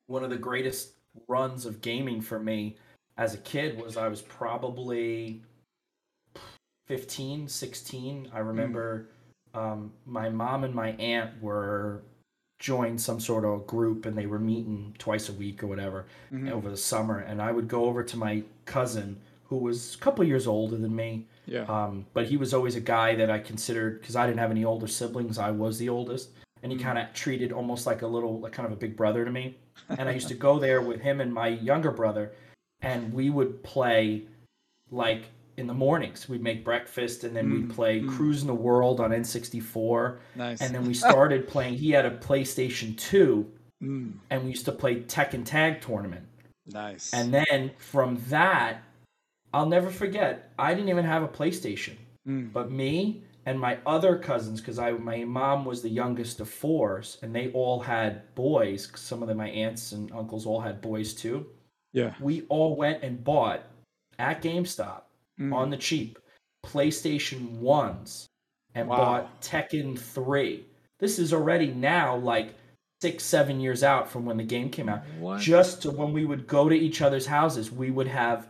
[0.07, 0.93] one of the greatest
[1.27, 2.77] runs of gaming for me
[3.17, 5.41] as a kid was I was probably
[6.87, 8.29] 15, 16.
[8.33, 9.09] I remember
[9.57, 12.03] um, my mom and my aunt were
[12.59, 16.51] joined some sort of group and they were meeting twice a week or whatever Mhm.
[16.51, 17.19] over the summer.
[17.19, 20.95] And I would go over to my cousin who was a couple years older than
[20.95, 21.25] me.
[21.45, 21.63] Yeah.
[21.63, 24.65] Um, but he was always a guy that I considered because I didn't have any
[24.65, 25.37] older siblings.
[25.37, 26.81] I was the oldest, and he Mhm.
[26.81, 29.55] kind of treated almost like a little, like kind of a big brother to me.
[29.89, 32.33] And I used to go there with him and my younger brother,
[32.81, 34.23] and we would play
[34.91, 35.25] like
[35.57, 36.29] in the mornings.
[36.29, 38.09] We'd make breakfast, and then Mm, we'd play mm.
[38.15, 40.17] Cruising the World on N64.
[40.35, 40.61] nice.
[40.61, 41.75] And then we started playing.
[41.75, 43.51] He had a PlayStation Two,
[43.83, 46.25] Mm, and we used to play Tekken Tag Tournament.
[46.65, 47.13] nice.
[47.13, 48.81] And then from that,
[49.53, 50.51] I'll never forget.
[50.57, 51.93] I didn't even have a PlayStation.
[52.27, 56.49] Mm, But me and my other cousins, because I my mom was the youngest of
[56.49, 58.91] fours, and they all had boys.
[58.95, 61.45] Some of them, my aunts and uncles, all had boys too.
[61.93, 62.13] yeah.
[62.19, 63.61] We all went and bought
[64.19, 65.03] at GameStop
[65.39, 66.17] Mm, on the cheap
[66.65, 68.27] PlayStation ones
[68.73, 68.97] and Wow.
[68.97, 70.65] bought Tekken three.
[70.99, 72.55] This is already now like
[73.01, 75.03] six, seven years out from when the game came out.
[75.19, 75.39] what?
[75.39, 78.47] Just to when we would go to each other's houses, we would have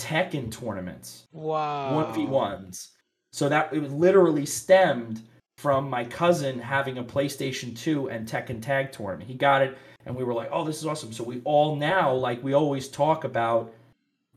[0.00, 1.94] Tekken tournaments wow.
[1.94, 2.92] one v ones.
[3.32, 5.22] So that it literally stemmed
[5.58, 9.28] from my cousin having a PlayStation 2 and Tekken Tag Tournament.
[9.28, 12.12] He got it, and we were like, "Oh, this is awesome!" So we all now
[12.12, 13.72] like we always talk about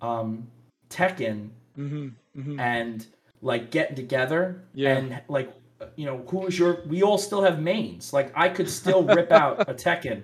[0.01, 0.45] um,
[0.89, 2.09] Tekken Mm-hmm.
[2.39, 2.59] Mm-hmm.
[2.59, 3.05] and
[3.41, 4.97] like getting together Yeah.
[4.97, 5.51] and like
[5.95, 9.31] you know who is your we all still have mains like i could still rip
[9.41, 10.23] out a tekken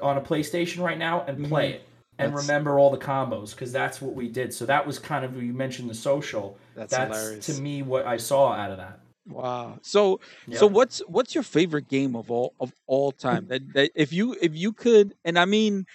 [0.00, 1.82] on a playstation right now and play it
[2.18, 2.36] and Mm-hmm.
[2.36, 5.42] That's- remember all the combos because that's what we did so that was kind of
[5.42, 7.46] you mentioned the social That's, that's hilarious.
[7.46, 9.78] to me what i saw out of that Wow.
[9.80, 10.20] So
[10.52, 13.46] so what's what's your favorite game of all of all time?
[13.48, 15.86] That that if you if you could and I mean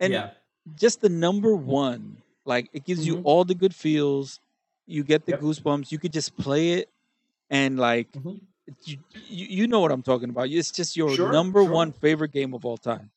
[0.00, 0.30] and yeah
[0.74, 3.24] just the number one, like it gives you Mhm.
[3.24, 4.40] all the good feels.
[4.86, 5.40] You get the Yep.
[5.42, 5.92] goosebumps.
[5.92, 6.90] You could just play it
[7.50, 8.46] and like Mhm.
[8.84, 10.48] you, you you know what I'm talking about.
[10.50, 11.64] It's just your Sure, number sure.
[11.64, 13.10] one favorite game of all time.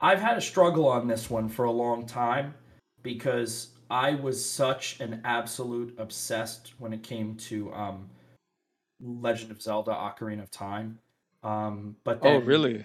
[0.00, 2.54] I've had a struggle on this one for a long time
[3.02, 8.10] because I was such an absolute obsessed when it came to um,
[9.00, 10.98] Legend of Zelda: Ocarina of Time.
[11.42, 12.84] Um, but Oh, really?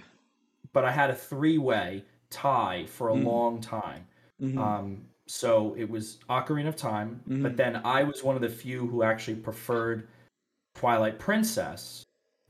[0.74, 3.24] But I had a three-way tie for a Mm.
[3.24, 4.08] long time.
[4.40, 4.60] Mhm.
[4.60, 7.44] Um, so it was Ocarina of Time, Mhm.
[7.44, 10.08] but then I was one of the few who actually preferred
[10.76, 12.04] Twilight Princess,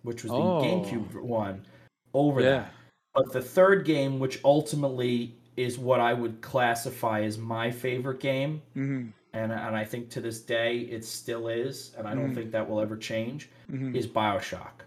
[0.04, 0.62] which was the Oh.
[0.62, 1.66] GameCube one,
[2.14, 2.50] over Yeah.
[2.50, 2.74] that.
[3.14, 8.62] But the third game, which ultimately is what I would classify as my favorite game,
[8.76, 9.12] Mhm.
[9.34, 12.36] and and I think to this day it still is, and I don't Mhm.
[12.36, 13.96] think that will ever change, Mhm.
[13.96, 14.84] is Bioshock.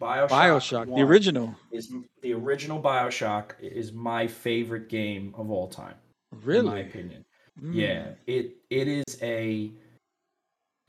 [0.00, 1.54] Bioshock, Bioshock, the original.
[1.72, 5.94] is the original Bioshock is my favorite game of all time,
[6.34, 6.80] in my Really?
[6.82, 7.24] opinion.
[7.62, 7.74] Mm.
[7.74, 9.70] Yeah, it it is a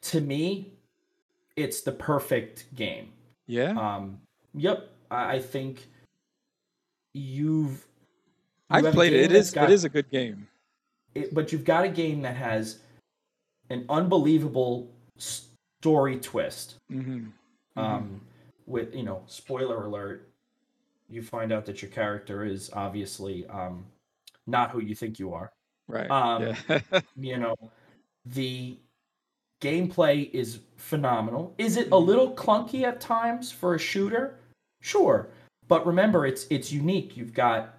[0.04, 0.74] to me,
[1.56, 3.12] it's the perfect game.
[3.48, 3.72] Yeah.
[3.72, 4.20] Um,
[4.54, 5.88] yep, I, I think
[7.14, 7.72] you've.
[7.72, 7.78] you
[8.70, 9.32] I've played it.
[9.32, 10.48] It is got- it is a good game.
[11.14, 12.80] it- but you've got a game that has
[13.70, 16.76] an unbelievable story twist.
[16.92, 17.32] Mhm.
[17.78, 18.22] Um,
[18.66, 20.30] with you know, spoiler alert,
[21.10, 23.86] you find out that your character is obviously um,
[24.48, 25.52] not who you think you are.
[25.88, 26.10] Right.
[26.10, 26.80] Um, yeah.
[27.16, 27.56] You know,
[28.26, 28.78] the
[29.62, 31.54] gameplay is phenomenal.
[31.58, 32.06] Is it a Mhm.
[32.06, 34.40] little clunky at times for a shooter?
[34.82, 35.28] Sure,
[35.68, 37.16] but remember, it's it's unique.
[37.18, 37.78] You've got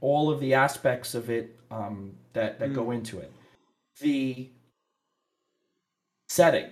[0.00, 3.32] all of the aspects of it um, that that go into it.
[4.00, 4.48] The
[6.28, 6.70] setting.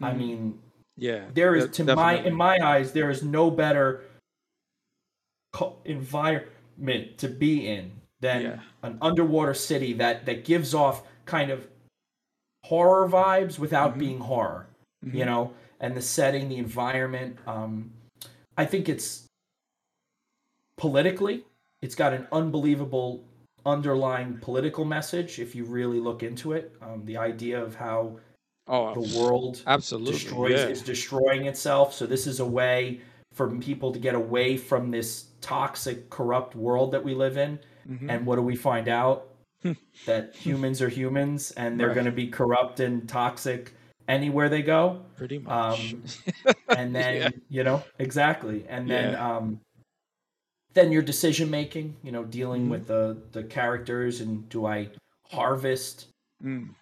[0.00, 0.16] I Mhm.
[0.18, 0.62] mean,
[0.96, 1.28] yeah.
[1.34, 4.04] there is to my in my eyes there is no better
[5.52, 8.60] co- environment to be in than Yeah.
[8.82, 11.68] an underwater city that that gives off kind of
[12.64, 13.98] horror vibes without Mhm.
[13.98, 14.66] being horror
[15.02, 15.26] you Mhm.
[15.26, 17.92] know and the setting the environment um
[18.56, 19.26] i think it's
[20.76, 21.44] politically
[21.82, 23.22] it's got an unbelievable
[23.64, 28.18] underlying political message if you really look into it um, the idea of how
[28.70, 30.12] Oh, the world absolutely.
[30.12, 30.68] destroys yeah.
[30.68, 31.94] is destroying itself.
[31.94, 33.00] So this is a way
[33.32, 37.58] for people to get away from this toxic, corrupt world that we live in.
[37.88, 38.10] Mhm.
[38.10, 39.28] And what do we find out?
[40.06, 41.94] that humans are humans and they're Right.
[41.94, 43.74] going to be corrupt and toxic
[44.06, 45.04] anywhere they go.
[45.16, 45.94] Pretty much.
[45.94, 46.04] Um,
[46.78, 47.28] And then, Yeah.
[47.48, 48.64] you know, exactly.
[48.68, 49.36] And then, Yeah.
[49.36, 49.60] um,
[50.74, 52.70] then your decision making, you know, dealing Mhm.
[52.70, 54.90] with the the characters and do I
[55.30, 56.08] harvest
[56.44, 56.74] Mm.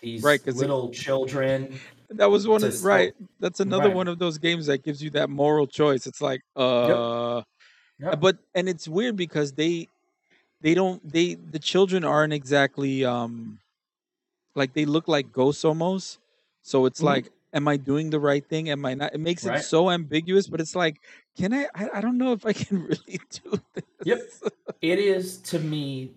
[0.00, 1.78] these Right, 'cause it- little children?
[2.10, 3.12] That was one of right.
[3.40, 3.94] That's another Right.
[3.96, 6.06] one of those games that gives you that moral choice.
[6.06, 7.42] It's like, uh,
[8.00, 8.20] Yep.
[8.20, 9.88] but and it's weird because they
[10.64, 13.60] they don't they the children aren't exactly um
[14.56, 16.18] like they look like ghosts almost.
[16.62, 17.04] So it's Mhm.
[17.04, 18.70] like, am I doing the right thing?
[18.70, 19.14] Am I not?
[19.14, 19.60] It makes Right.
[19.60, 20.48] it so ambiguous.
[20.48, 21.00] But it's like,
[21.36, 21.90] can I, I?
[21.94, 23.84] I don't know if I can really do this.
[24.04, 24.30] Yep.
[24.82, 26.14] it is to me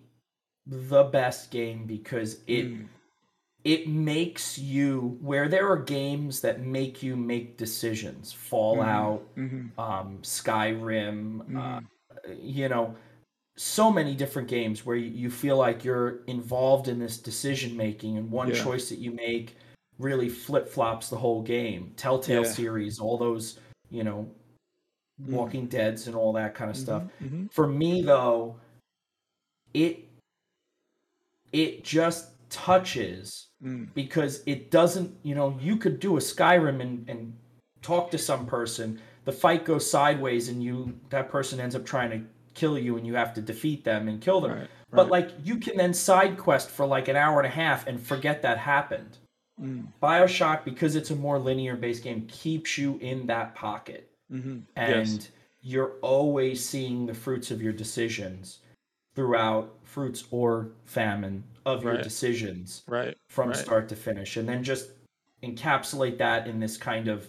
[0.66, 2.88] the best game because it Mm.
[3.64, 9.70] it makes you where there are games that make you make decisions fallout Mhm.
[9.78, 11.86] um skyrim uh, Mhm.
[12.40, 12.96] you know
[13.58, 18.16] so many different games where you, you feel like you're involved in this decision making
[18.16, 18.62] and one Yeah.
[18.62, 19.56] choice that you make
[19.98, 22.52] really flip-flops the whole game telltale Yeah.
[22.52, 23.58] series all those
[23.90, 24.30] you know
[25.20, 25.30] Mm.
[25.30, 27.30] walking deads and all that kind of stuff Mhm.
[27.30, 27.52] Mhm.
[27.52, 28.56] for me though
[29.74, 30.04] it
[31.52, 33.92] it just touches Mm.
[33.94, 37.36] because it doesn't you know you could do a skyrim and, and
[37.82, 42.10] talk to some person the fight goes sideways and you that person ends up trying
[42.10, 42.24] to
[42.58, 44.68] kill you and you have to defeat them and kill them Right.
[44.90, 48.00] but like you can then side quest for like an hour and a half and
[48.00, 49.18] forget that happened
[49.60, 49.88] Mm.
[50.00, 54.62] bioshock because it's a more linear based game keeps you in that pocket Mhm.
[54.76, 55.30] and yes.
[55.62, 58.60] you're always seeing the fruits of your decisions
[59.16, 63.16] throughout fruits or famine of your decisions Right.
[63.28, 63.56] from right.
[63.56, 64.90] start to finish and then just
[65.42, 67.28] encapsulate that in this kind of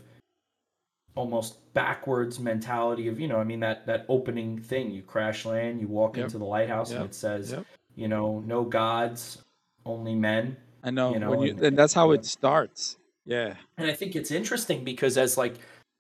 [1.20, 5.82] almost backwards mentality of you know I mean that that opening thing you crash land
[5.82, 6.26] you walk Yep.
[6.26, 7.66] into the lighthouse and it says Yep.
[7.96, 9.44] you know no gods
[9.86, 12.96] only men I know, you know, when you, and- and that's how it starts.
[13.26, 13.56] Yeah.
[13.78, 15.56] and I think it's interesting because as like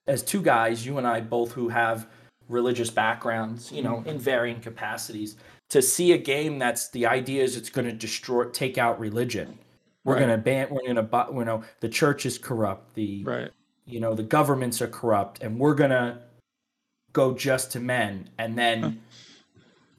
[0.07, 2.07] as two guys, you and I both who have
[2.47, 4.09] religious backgrounds, you know, mm-hmm.
[4.09, 5.35] in varying capacities,
[5.69, 9.59] to see a game that's the idea is it's going to destroy, take out religion.
[10.03, 10.19] We're Right.
[10.25, 10.67] going to ban.
[10.71, 12.95] We're going to, you know, the church is corrupt.
[12.95, 13.51] The Right.
[13.89, 16.19] You know the governments are corrupt, and we're going to
[17.13, 19.01] go just to men, and then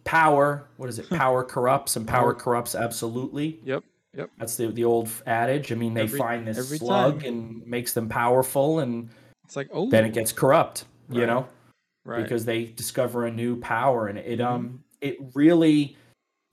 [0.04, 0.68] power.
[0.76, 1.08] What is it?
[1.10, 3.60] Power corrupts, and power corrupts absolutely.
[3.64, 3.84] Yep.
[4.16, 4.30] Yep.
[4.38, 5.70] That's the the old adage.
[5.72, 7.28] I mean, they Every- find this slug time.
[7.28, 9.08] and makes them powerful, and
[9.44, 10.84] It's like, oh, then it gets corrupt.
[11.12, 11.48] You know,
[12.04, 12.22] right.
[12.22, 14.46] because they discover a new power, and it Mhm.
[14.46, 15.96] um it really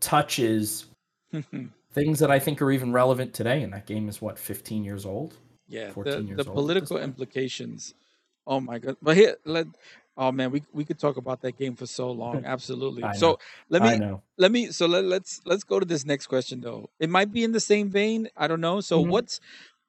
[0.02, 0.86] touches
[1.94, 3.62] things that I think are even relevant today.
[3.64, 5.38] And that game is what 15 years old.
[5.68, 5.92] Yeah.
[5.92, 7.94] 14 The, the political implications.
[8.46, 8.98] Oh my god.
[9.02, 9.68] But here, let.
[10.18, 12.44] Oh man, we we could talk about that game for so long.
[12.46, 13.04] Absolutely.
[13.14, 14.24] So let me know.
[14.38, 16.90] let me so let, let's let's go to this next question though.
[17.00, 18.30] It might be in the same vein.
[18.36, 18.82] I don't know.
[18.82, 19.10] So Mhm.
[19.10, 19.40] what's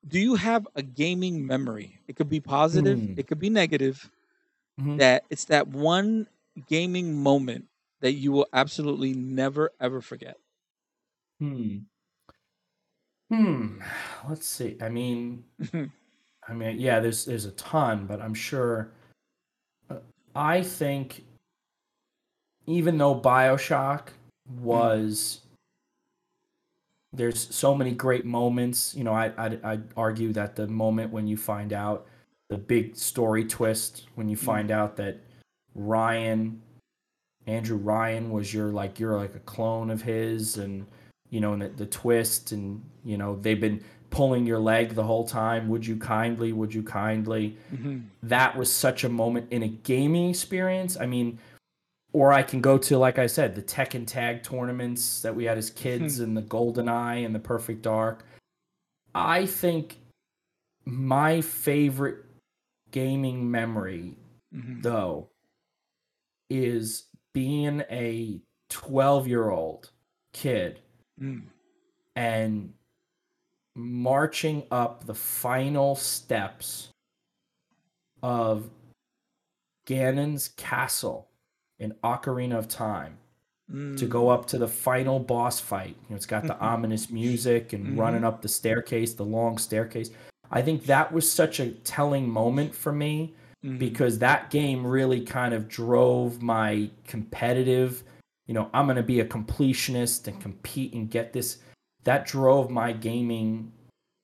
[0.07, 2.01] do you have a gaming memory?
[2.07, 3.01] It could be positive.
[3.01, 3.15] Hmm.
[3.17, 4.11] It could be negative.
[4.81, 4.99] Mhm.
[4.99, 6.29] That it's that one
[6.67, 7.67] gaming moment
[8.01, 10.37] that you will absolutely never ever forget.
[11.41, 11.87] Hmm.
[13.31, 13.81] Hmm.
[14.29, 14.77] Let's see.
[14.81, 15.45] I mean,
[16.49, 17.01] I mean, yeah.
[17.01, 18.91] There's there's a ton, but I'm sure.
[19.91, 19.97] uh,
[20.35, 21.25] I think,
[22.67, 24.09] even though Bioshock
[24.61, 25.41] was,
[27.13, 28.95] there's so many great moments.
[28.95, 32.07] You know, I I'd, I'd argue that the moment when you find out
[32.49, 34.41] the big story twist, when you Mm.
[34.41, 35.19] find out that
[35.75, 36.61] Ryan,
[37.47, 40.87] Andrew Ryan was your like you're like a clone of his, and
[41.31, 45.03] you know, and the, the twist, and you know they've been pulling your leg the
[45.05, 45.69] whole time.
[45.69, 46.53] Would you kindly?
[46.53, 47.57] Would you kindly?
[47.75, 48.05] Mhm.
[48.23, 50.97] that was such a moment in a gaming experience.
[50.99, 51.39] I mean,
[52.15, 55.59] or I can go to, like I said, the Tekken Tag tournaments that we had
[55.59, 58.25] as kids and the Golden Eye and the Perfect Dark.
[59.15, 59.99] I think
[60.87, 62.25] my favorite
[62.91, 64.17] gaming memory,
[64.55, 64.83] Mhm.
[64.83, 65.29] though,
[66.51, 69.91] is being a 12 year old
[70.33, 70.81] kid
[71.21, 71.43] Mm.
[72.17, 72.73] and
[73.75, 76.89] marching up the final steps
[78.23, 78.71] of
[79.87, 81.29] Ganon's castle
[81.79, 83.19] in Ocarina of Time
[83.69, 84.09] to Mm.
[84.09, 85.95] go up to the final boss fight.
[86.03, 86.63] You know, it's got the Mhm.
[86.63, 87.99] ominous music and Mhm.
[87.99, 90.11] running up the staircase, the long staircase.
[90.51, 93.79] I think that was such a telling moment for me Mhm.
[93.79, 98.03] because that game really kind of drove my competitive
[98.49, 101.59] you know i'm going to be a completionist and compete and get this
[102.05, 103.71] that drove my gaming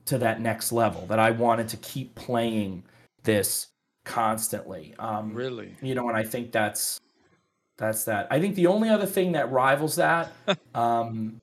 [0.06, 2.82] to that next level that i wanted to keep playing
[3.22, 3.68] this
[4.04, 5.76] constantly um really.
[5.80, 6.98] you know and i think that's
[7.78, 10.32] that's that i think the only other thing that rivals that
[10.74, 11.40] um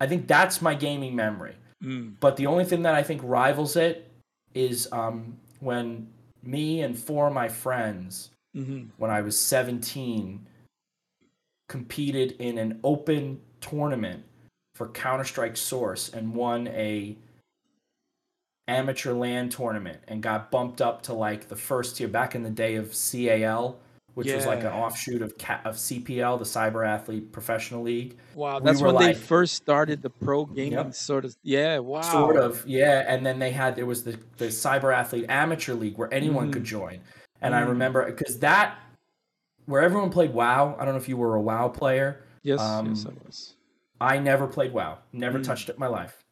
[0.00, 2.14] i think that's my gaming memory Mm.
[2.18, 4.10] but the only thing that I think rivals it
[4.52, 6.08] is um, when
[6.42, 8.88] me and four of my friends, Mhm.
[8.96, 10.44] when I was 17,
[11.68, 14.24] competed in an open tournament
[14.74, 17.16] for Counter Strike Source and won a
[18.66, 22.50] amateur LAN tournament and got bumped up to like the first tier back in the
[22.50, 23.78] day of CAL,
[24.14, 28.16] which was like an offshoot of Ca- of CPL, the Cyber Athlete Professional League.
[28.34, 30.94] Wow, that's were when they first started the pro gaming Yep.
[30.94, 31.34] sort of.
[31.42, 32.00] Yeah, wow.
[32.02, 33.04] Sort of, yeah.
[33.08, 36.52] And then they had there was the the Cyber Athlete Amateur League where anyone Mhm.
[36.54, 37.00] could join.
[37.40, 37.68] And I Mm.
[37.68, 38.78] remember because that
[39.68, 40.74] where everyone played WoW.
[40.78, 42.24] I don't know if you were a WoW player.
[42.42, 43.54] Yes, um, yes, I was.
[44.00, 44.98] I never played WoW.
[45.12, 45.44] Never Mm.
[45.44, 46.24] touched it in my life.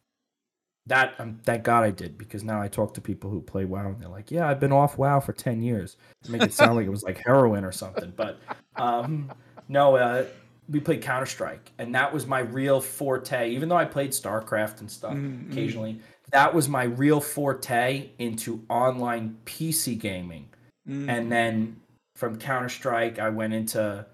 [0.87, 3.87] That um, thank God I did because now I talk to people who play WoW
[3.87, 6.75] and they're like, "Yeah, I've been off WoW for ten years." To make it sound
[6.77, 8.13] like it was like heroin or something.
[8.15, 8.39] But
[8.77, 9.29] um,
[9.67, 10.25] no, uh,
[10.69, 13.49] we played Counter Strike, and that was my real forte.
[13.51, 15.51] Even though I played StarCraft and stuff Mhm, mhm.
[15.51, 15.99] occasionally,
[16.31, 20.47] that was my real forte into online PC gaming.
[20.87, 21.09] Mm.
[21.09, 21.75] And then
[22.17, 24.05] from Counter Strike, I went into,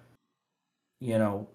[0.99, 1.47] you know,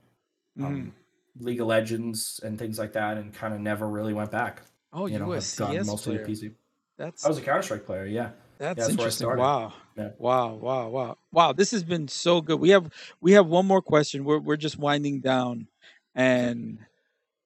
[0.58, 0.94] um,
[1.38, 4.62] League of Legends and things like that, and kind of never really went back.
[4.94, 6.26] oh, you, you know, were a CS mostly player.
[6.26, 6.54] PC.
[6.96, 8.30] That's I was a Counter Strike player, yeah.
[8.56, 9.26] that's that's where I interesting.
[9.26, 9.42] started.
[9.42, 9.72] Wow.
[9.96, 10.08] Yeah.
[10.18, 11.18] Wow, wow, wow.
[11.32, 12.58] Wow, this has been so good.
[12.58, 14.24] We have we have one more question.
[14.24, 15.68] We're we're just winding down.
[16.14, 16.78] And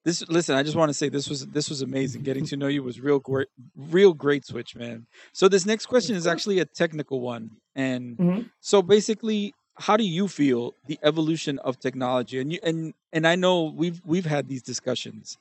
[0.04, 2.22] this listen, I just want to say this was this was amazing.
[2.22, 5.06] Getting to know you was real great real great switch, man.
[5.32, 7.50] So this next question is actually a technical one.
[7.74, 8.50] And Mhm.
[8.60, 13.34] so basically how do you feel the evolution of technology and you and and i
[13.34, 15.38] know we've we've had these discussions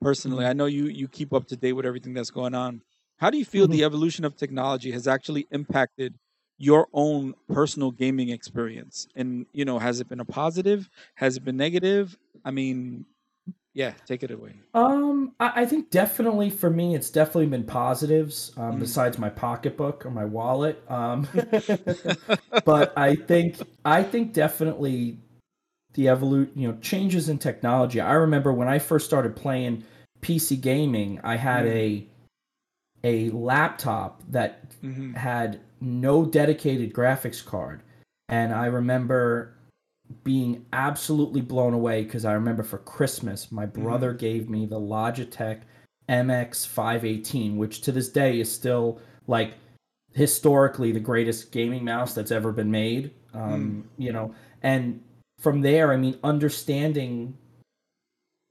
[0.00, 0.46] personally Mhm.
[0.46, 2.82] i know you you keep up to date with everything that's going on
[3.18, 3.68] how do you feel Mhm.
[3.68, 6.14] the evolution of technology has actually impacted
[6.58, 11.44] your own personal gaming experience and you know has it been a positive has it
[11.44, 13.04] been negative i mean
[13.74, 18.52] yeah take it away Um, I, I think definitely for me, it's definitely been positives.
[18.56, 18.80] Um, Mm.
[18.80, 20.82] besides my pocketbook or my wallet.
[20.90, 21.28] Um,
[22.64, 25.18] but I think I think definitely
[25.94, 28.00] the evolution you know, changes in technology.
[28.00, 29.84] I remember when I first started playing
[30.22, 31.68] PC gaming, I had Mm.
[31.70, 32.06] a
[33.04, 35.14] a laptop that Mhm.
[35.16, 37.82] had no dedicated graphics card,
[38.28, 39.54] and I remember
[40.24, 43.82] being absolutely blown away because I remember for Christmas my mm-hmm.
[43.82, 45.62] brother gave me the Logitech
[46.08, 49.54] MX 518, which to this day is still like
[50.12, 53.12] historically the greatest gaming mouse that's ever been made.
[53.34, 54.04] Um, mm.
[54.04, 55.02] You know, and
[55.38, 57.36] from there, I mean, understanding,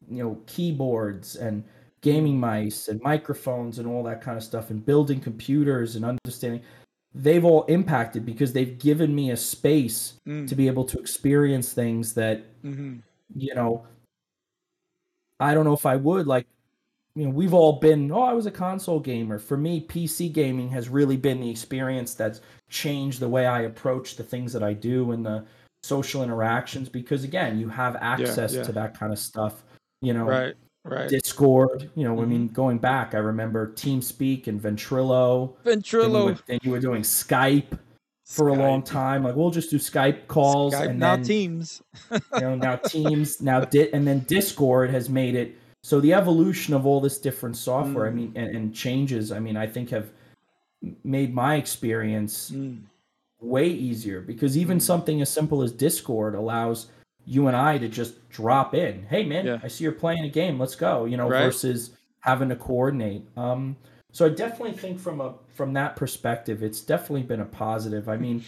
[0.09, 1.63] you know, keyboards and
[2.01, 2.39] gaming mm.
[2.39, 6.61] mice and microphones and all that kind of stuff, and building computers and understanding,
[7.13, 10.47] they've all impacted because they've given me a space Mm.
[10.47, 13.01] to be able to experience things that Mhm.
[13.35, 13.85] you know
[15.39, 16.47] i don't know if i would like
[17.15, 20.69] you know we've all been oh i was a console gamer for me pc gaming
[20.69, 22.39] has really been the experience that's
[22.69, 25.43] changed the way i approach the things that i do and the
[25.83, 28.63] social interactions because again you have access yeah.
[28.63, 29.63] to that kind of stuff
[30.01, 32.27] you know right right discord you know i Mhm.
[32.29, 37.77] mean going back i remember teamspeak and ventrilo ventrilo then you were doing skype
[38.25, 41.81] for a long time like we'll just do skype calls Skype, and now then teams
[42.11, 46.73] you know now teams now di- and then discord has made it so the evolution
[46.73, 48.15] of all this different software i Mm.
[48.15, 50.11] mean and, and changes i mean i think have
[51.03, 52.79] made my experience Mm.
[53.39, 54.81] way easier because even Mm.
[54.81, 56.87] something as simple as discord allows
[57.25, 59.59] you and i to just drop in hey man Yeah.
[59.63, 61.43] i see you're playing a game let's go you know Right.
[61.43, 61.91] versus
[62.21, 63.75] having to coordinate um
[64.11, 68.17] so i definitely think from a from that perspective it's definitely been a positive i
[68.17, 68.43] mean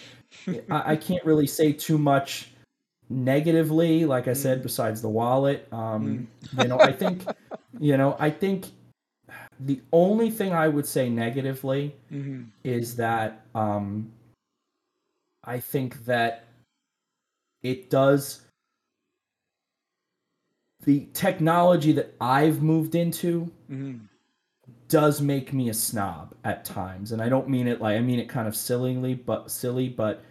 [0.70, 2.50] I, I can't really say too much
[3.10, 4.64] negatively like i said Mm.
[4.64, 7.26] besides the wallet um you know i think
[7.80, 8.68] you know i think
[9.60, 12.48] the only thing i would say negatively Mhm.
[12.64, 14.12] is that um
[15.44, 16.46] i think that
[17.62, 18.42] it does
[20.86, 24.02] the technology that i've moved into Mhm.
[24.88, 28.20] does make me a snob at times and i don't mean it like i mean
[28.20, 30.22] it kind of sillily but silly but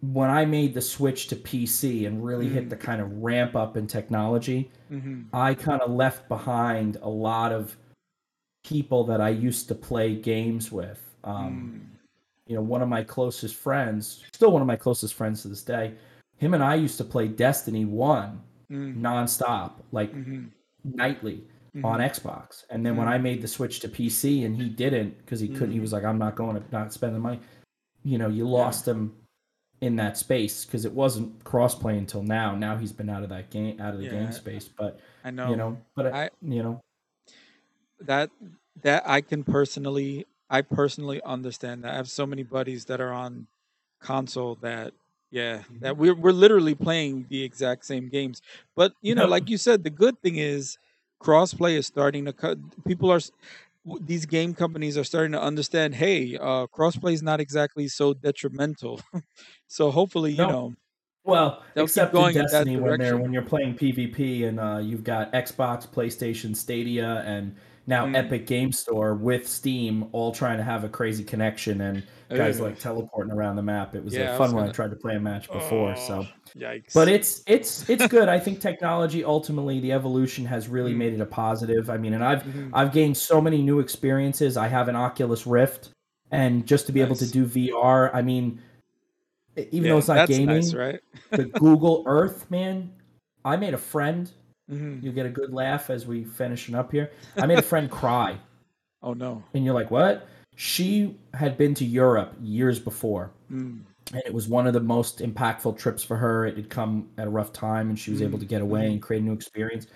[0.00, 2.70] when i made the switch to pc and really hit Mm.
[2.70, 5.26] the kind of ramp up in technology Mhm.
[5.32, 7.76] i kind of left behind a lot of
[8.64, 11.98] people that i used to play games with um, Mm.
[12.48, 15.62] you know one of my closest friends still one of my closest friends to this
[15.62, 15.94] day
[16.38, 18.40] him and i used to play destiny 1
[18.70, 18.96] Mm.
[19.00, 20.50] nonstop like Mhm.
[20.84, 21.44] nightly
[21.74, 21.84] Mhm.
[21.84, 22.64] on Xbox.
[22.70, 23.10] And then when Mm.
[23.12, 25.82] I made the switch to PC and he didn't because he couldn't, he Mm.
[25.82, 27.40] was like, I'm not going to not spending money.
[28.02, 29.14] You know, you lost him
[29.80, 32.54] in that space because it wasn't crossplay until now.
[32.56, 34.12] Now he's been out of that game, out of the Yeah.
[34.12, 34.68] game space.
[34.68, 35.50] But I know.
[35.50, 36.80] you know, but I, I- you know,
[38.00, 38.30] that
[38.82, 41.94] that I can personally I personally understand that.
[41.94, 43.48] I have so many buddies that are on
[44.00, 44.94] console that
[45.36, 48.40] yeah, that we're we're literally playing the exact same games.
[48.74, 50.78] But you know, like you said, the good thing is
[51.22, 53.20] crossplay is starting to cut people are
[54.00, 59.00] these game companies are starting to understand, hey, uh crossplay is not exactly so detrimental.
[59.68, 60.48] so hopefully, you No.
[60.48, 60.74] know,
[61.24, 64.78] well, They'll except going in in Destiny when they're when you're playing PvP and uh,
[64.78, 67.56] you've got Xbox, PlayStation, Stadia, and
[67.86, 68.16] now Mm.
[68.16, 72.78] Epic Game Store with Steam all trying to have a crazy connection and guys like
[72.78, 73.94] teleporting around the map.
[73.94, 74.64] It was Yeah, was fun one.
[74.64, 75.94] I gonna- tried to play a match before.
[75.96, 76.24] so.
[76.26, 76.92] Oh, yikes.
[76.94, 78.28] but it's it's it's good.
[78.28, 80.96] I think technology ultimately the evolution has really Mm.
[80.96, 81.88] made it a positive.
[81.90, 82.70] I mean, and I've Mhm.
[82.72, 84.56] I've gained so many new experiences.
[84.56, 85.90] I have an Oculus Rift,
[86.32, 88.58] and just to be able to do VR, I mean,
[89.56, 90.98] even Yeah, though it's not that's gaming, nice, right?
[91.30, 92.90] the Google Earth, man,
[93.44, 94.30] I made a friend.
[94.70, 95.02] Mhm.
[95.02, 97.10] You get a good laugh as we finishing up here.
[97.36, 98.36] I made a friend cry,
[99.02, 99.42] Oh no.
[99.54, 100.26] and you're like, what?
[100.56, 103.80] She had been to Europe years before Mm.
[104.12, 106.46] and it was one of the most impactful trips for her.
[106.46, 108.88] It had come at a rough time, and she was able Mm, to get away
[108.88, 108.92] mhm.
[108.92, 109.86] and create a new experience.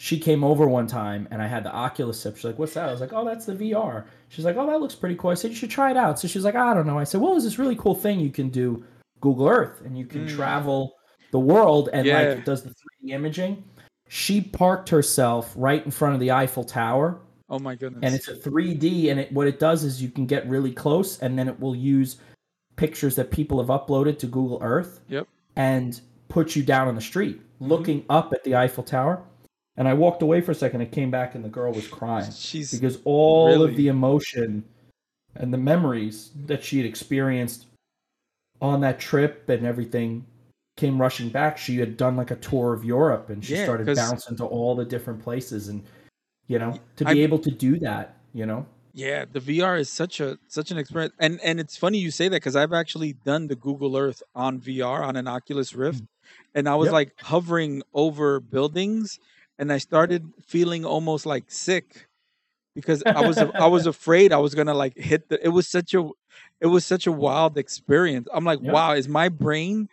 [0.00, 2.36] She came over one time, and I had the Oculus Sip.
[2.36, 4.80] She's like, "What's that?" I was like, "Oh, that's the VR." She's like, "Oh, that
[4.80, 6.86] looks pretty cool." I said, "You should try it out." So she's like, "I don't
[6.86, 8.84] know." I said, "Well, there's this really cool thing you can do,
[9.20, 10.34] Google Earth, and you can Mm.
[10.36, 10.94] travel
[11.32, 12.18] the world, and Yeah.
[12.18, 13.64] like it does the 3D imaging."
[14.08, 18.00] She parked herself right in front of the Eiffel Tower, Oh my goodness.
[18.02, 19.10] and it's a 3D.
[19.10, 21.76] And it what it does is you can get really close, and then it will
[21.76, 22.16] use
[22.76, 25.26] pictures that people have uploaded to Google Earth Yep.
[25.56, 27.70] and put you down on the street Mm-hmm.
[27.72, 29.20] looking up at the Eiffel Tower.
[29.76, 30.80] And I walked away for a second.
[30.80, 33.70] I came back, and the girl was crying She's because all Really?
[33.70, 34.64] of the emotion
[35.34, 37.66] and the memories that she had experienced
[38.60, 40.24] on that trip and everything
[40.78, 41.58] came rushing back.
[41.58, 44.74] She had done like a tour of Europe and she Yeah, started bouncing to all
[44.74, 45.84] the different places and
[46.46, 48.64] you know, to be I- able to do that, you know.
[48.94, 52.26] Yeah, the VR is such a such an experience, and and it's funny you say
[52.28, 56.04] that because I've actually done the Google Earth on VR on an Oculus Rift, hmm.
[56.54, 56.92] and I was Yep.
[56.94, 59.20] like hovering over buildings,
[59.58, 62.08] and I started feeling almost like sick
[62.74, 65.38] because I was I was afraid I was gonna like hit the.
[65.44, 66.08] It was such a
[66.60, 67.18] it was such a hmm.
[67.18, 68.26] wild experience.
[68.32, 68.72] I'm like, Yep.
[68.72, 69.88] wow, is my brain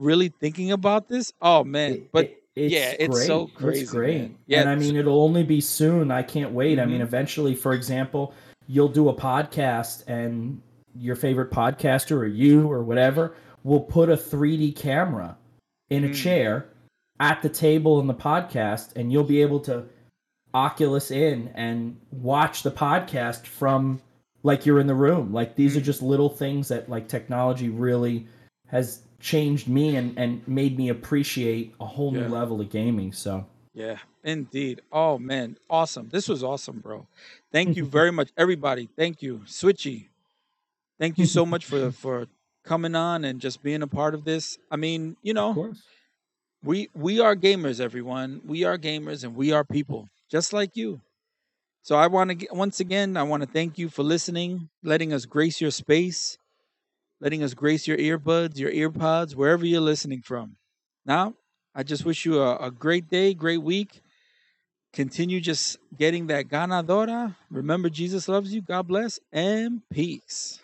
[0.00, 1.32] really thinking about this?
[1.40, 3.54] Oh man, It- but it- it's yeah, it's so great.
[3.56, 4.20] crazy, It's great.
[4.22, 4.34] man.
[4.46, 6.10] Yeah, and I mean, it'll only be soon.
[6.10, 6.80] I can't wait.
[6.80, 7.04] I mean, Mhm.
[7.04, 8.34] eventually, for example,
[8.66, 10.60] you'll do a podcast, and
[10.98, 15.36] your favorite podcaster or you or whatever will put a 3D camera
[15.90, 16.14] in a Mm.
[16.14, 16.66] chair
[17.20, 19.84] at the table in the podcast, and you'll be able to
[20.52, 24.00] Oculus in and watch the podcast from
[24.42, 25.32] like you're in the room.
[25.32, 25.84] Like these are Mm.
[25.84, 28.26] just little things that like technology really
[28.66, 32.26] has changed me and and made me appreciate a whole Yeah.
[32.26, 33.12] new level of gaming.
[33.12, 34.82] So Yeah, indeed.
[34.92, 36.08] Oh man, awesome.
[36.10, 37.06] This was awesome, bro.
[37.52, 38.88] Thank you very much, everybody.
[38.96, 40.08] Thank you, Switchy.
[40.98, 42.26] Thank you so much for for
[42.64, 44.58] coming on and just being a part of this.
[44.70, 45.82] I mean, you know, of course.
[46.62, 48.40] we we are gamers, everyone.
[48.44, 51.00] We are gamers, and we are people, just like you.
[51.82, 55.24] So I want to once again, I want to thank you for listening, letting us
[55.26, 56.38] grace your space,
[57.20, 60.56] letting us grace your earbuds, your earpods, wherever you're listening from.
[61.04, 61.34] Now,
[61.74, 64.00] I just wish you a, a great day, great week.
[64.92, 67.36] Continue just getting that ganadora.
[67.50, 68.60] Remember, Jesus loves you.
[68.60, 70.60] God bless and peace.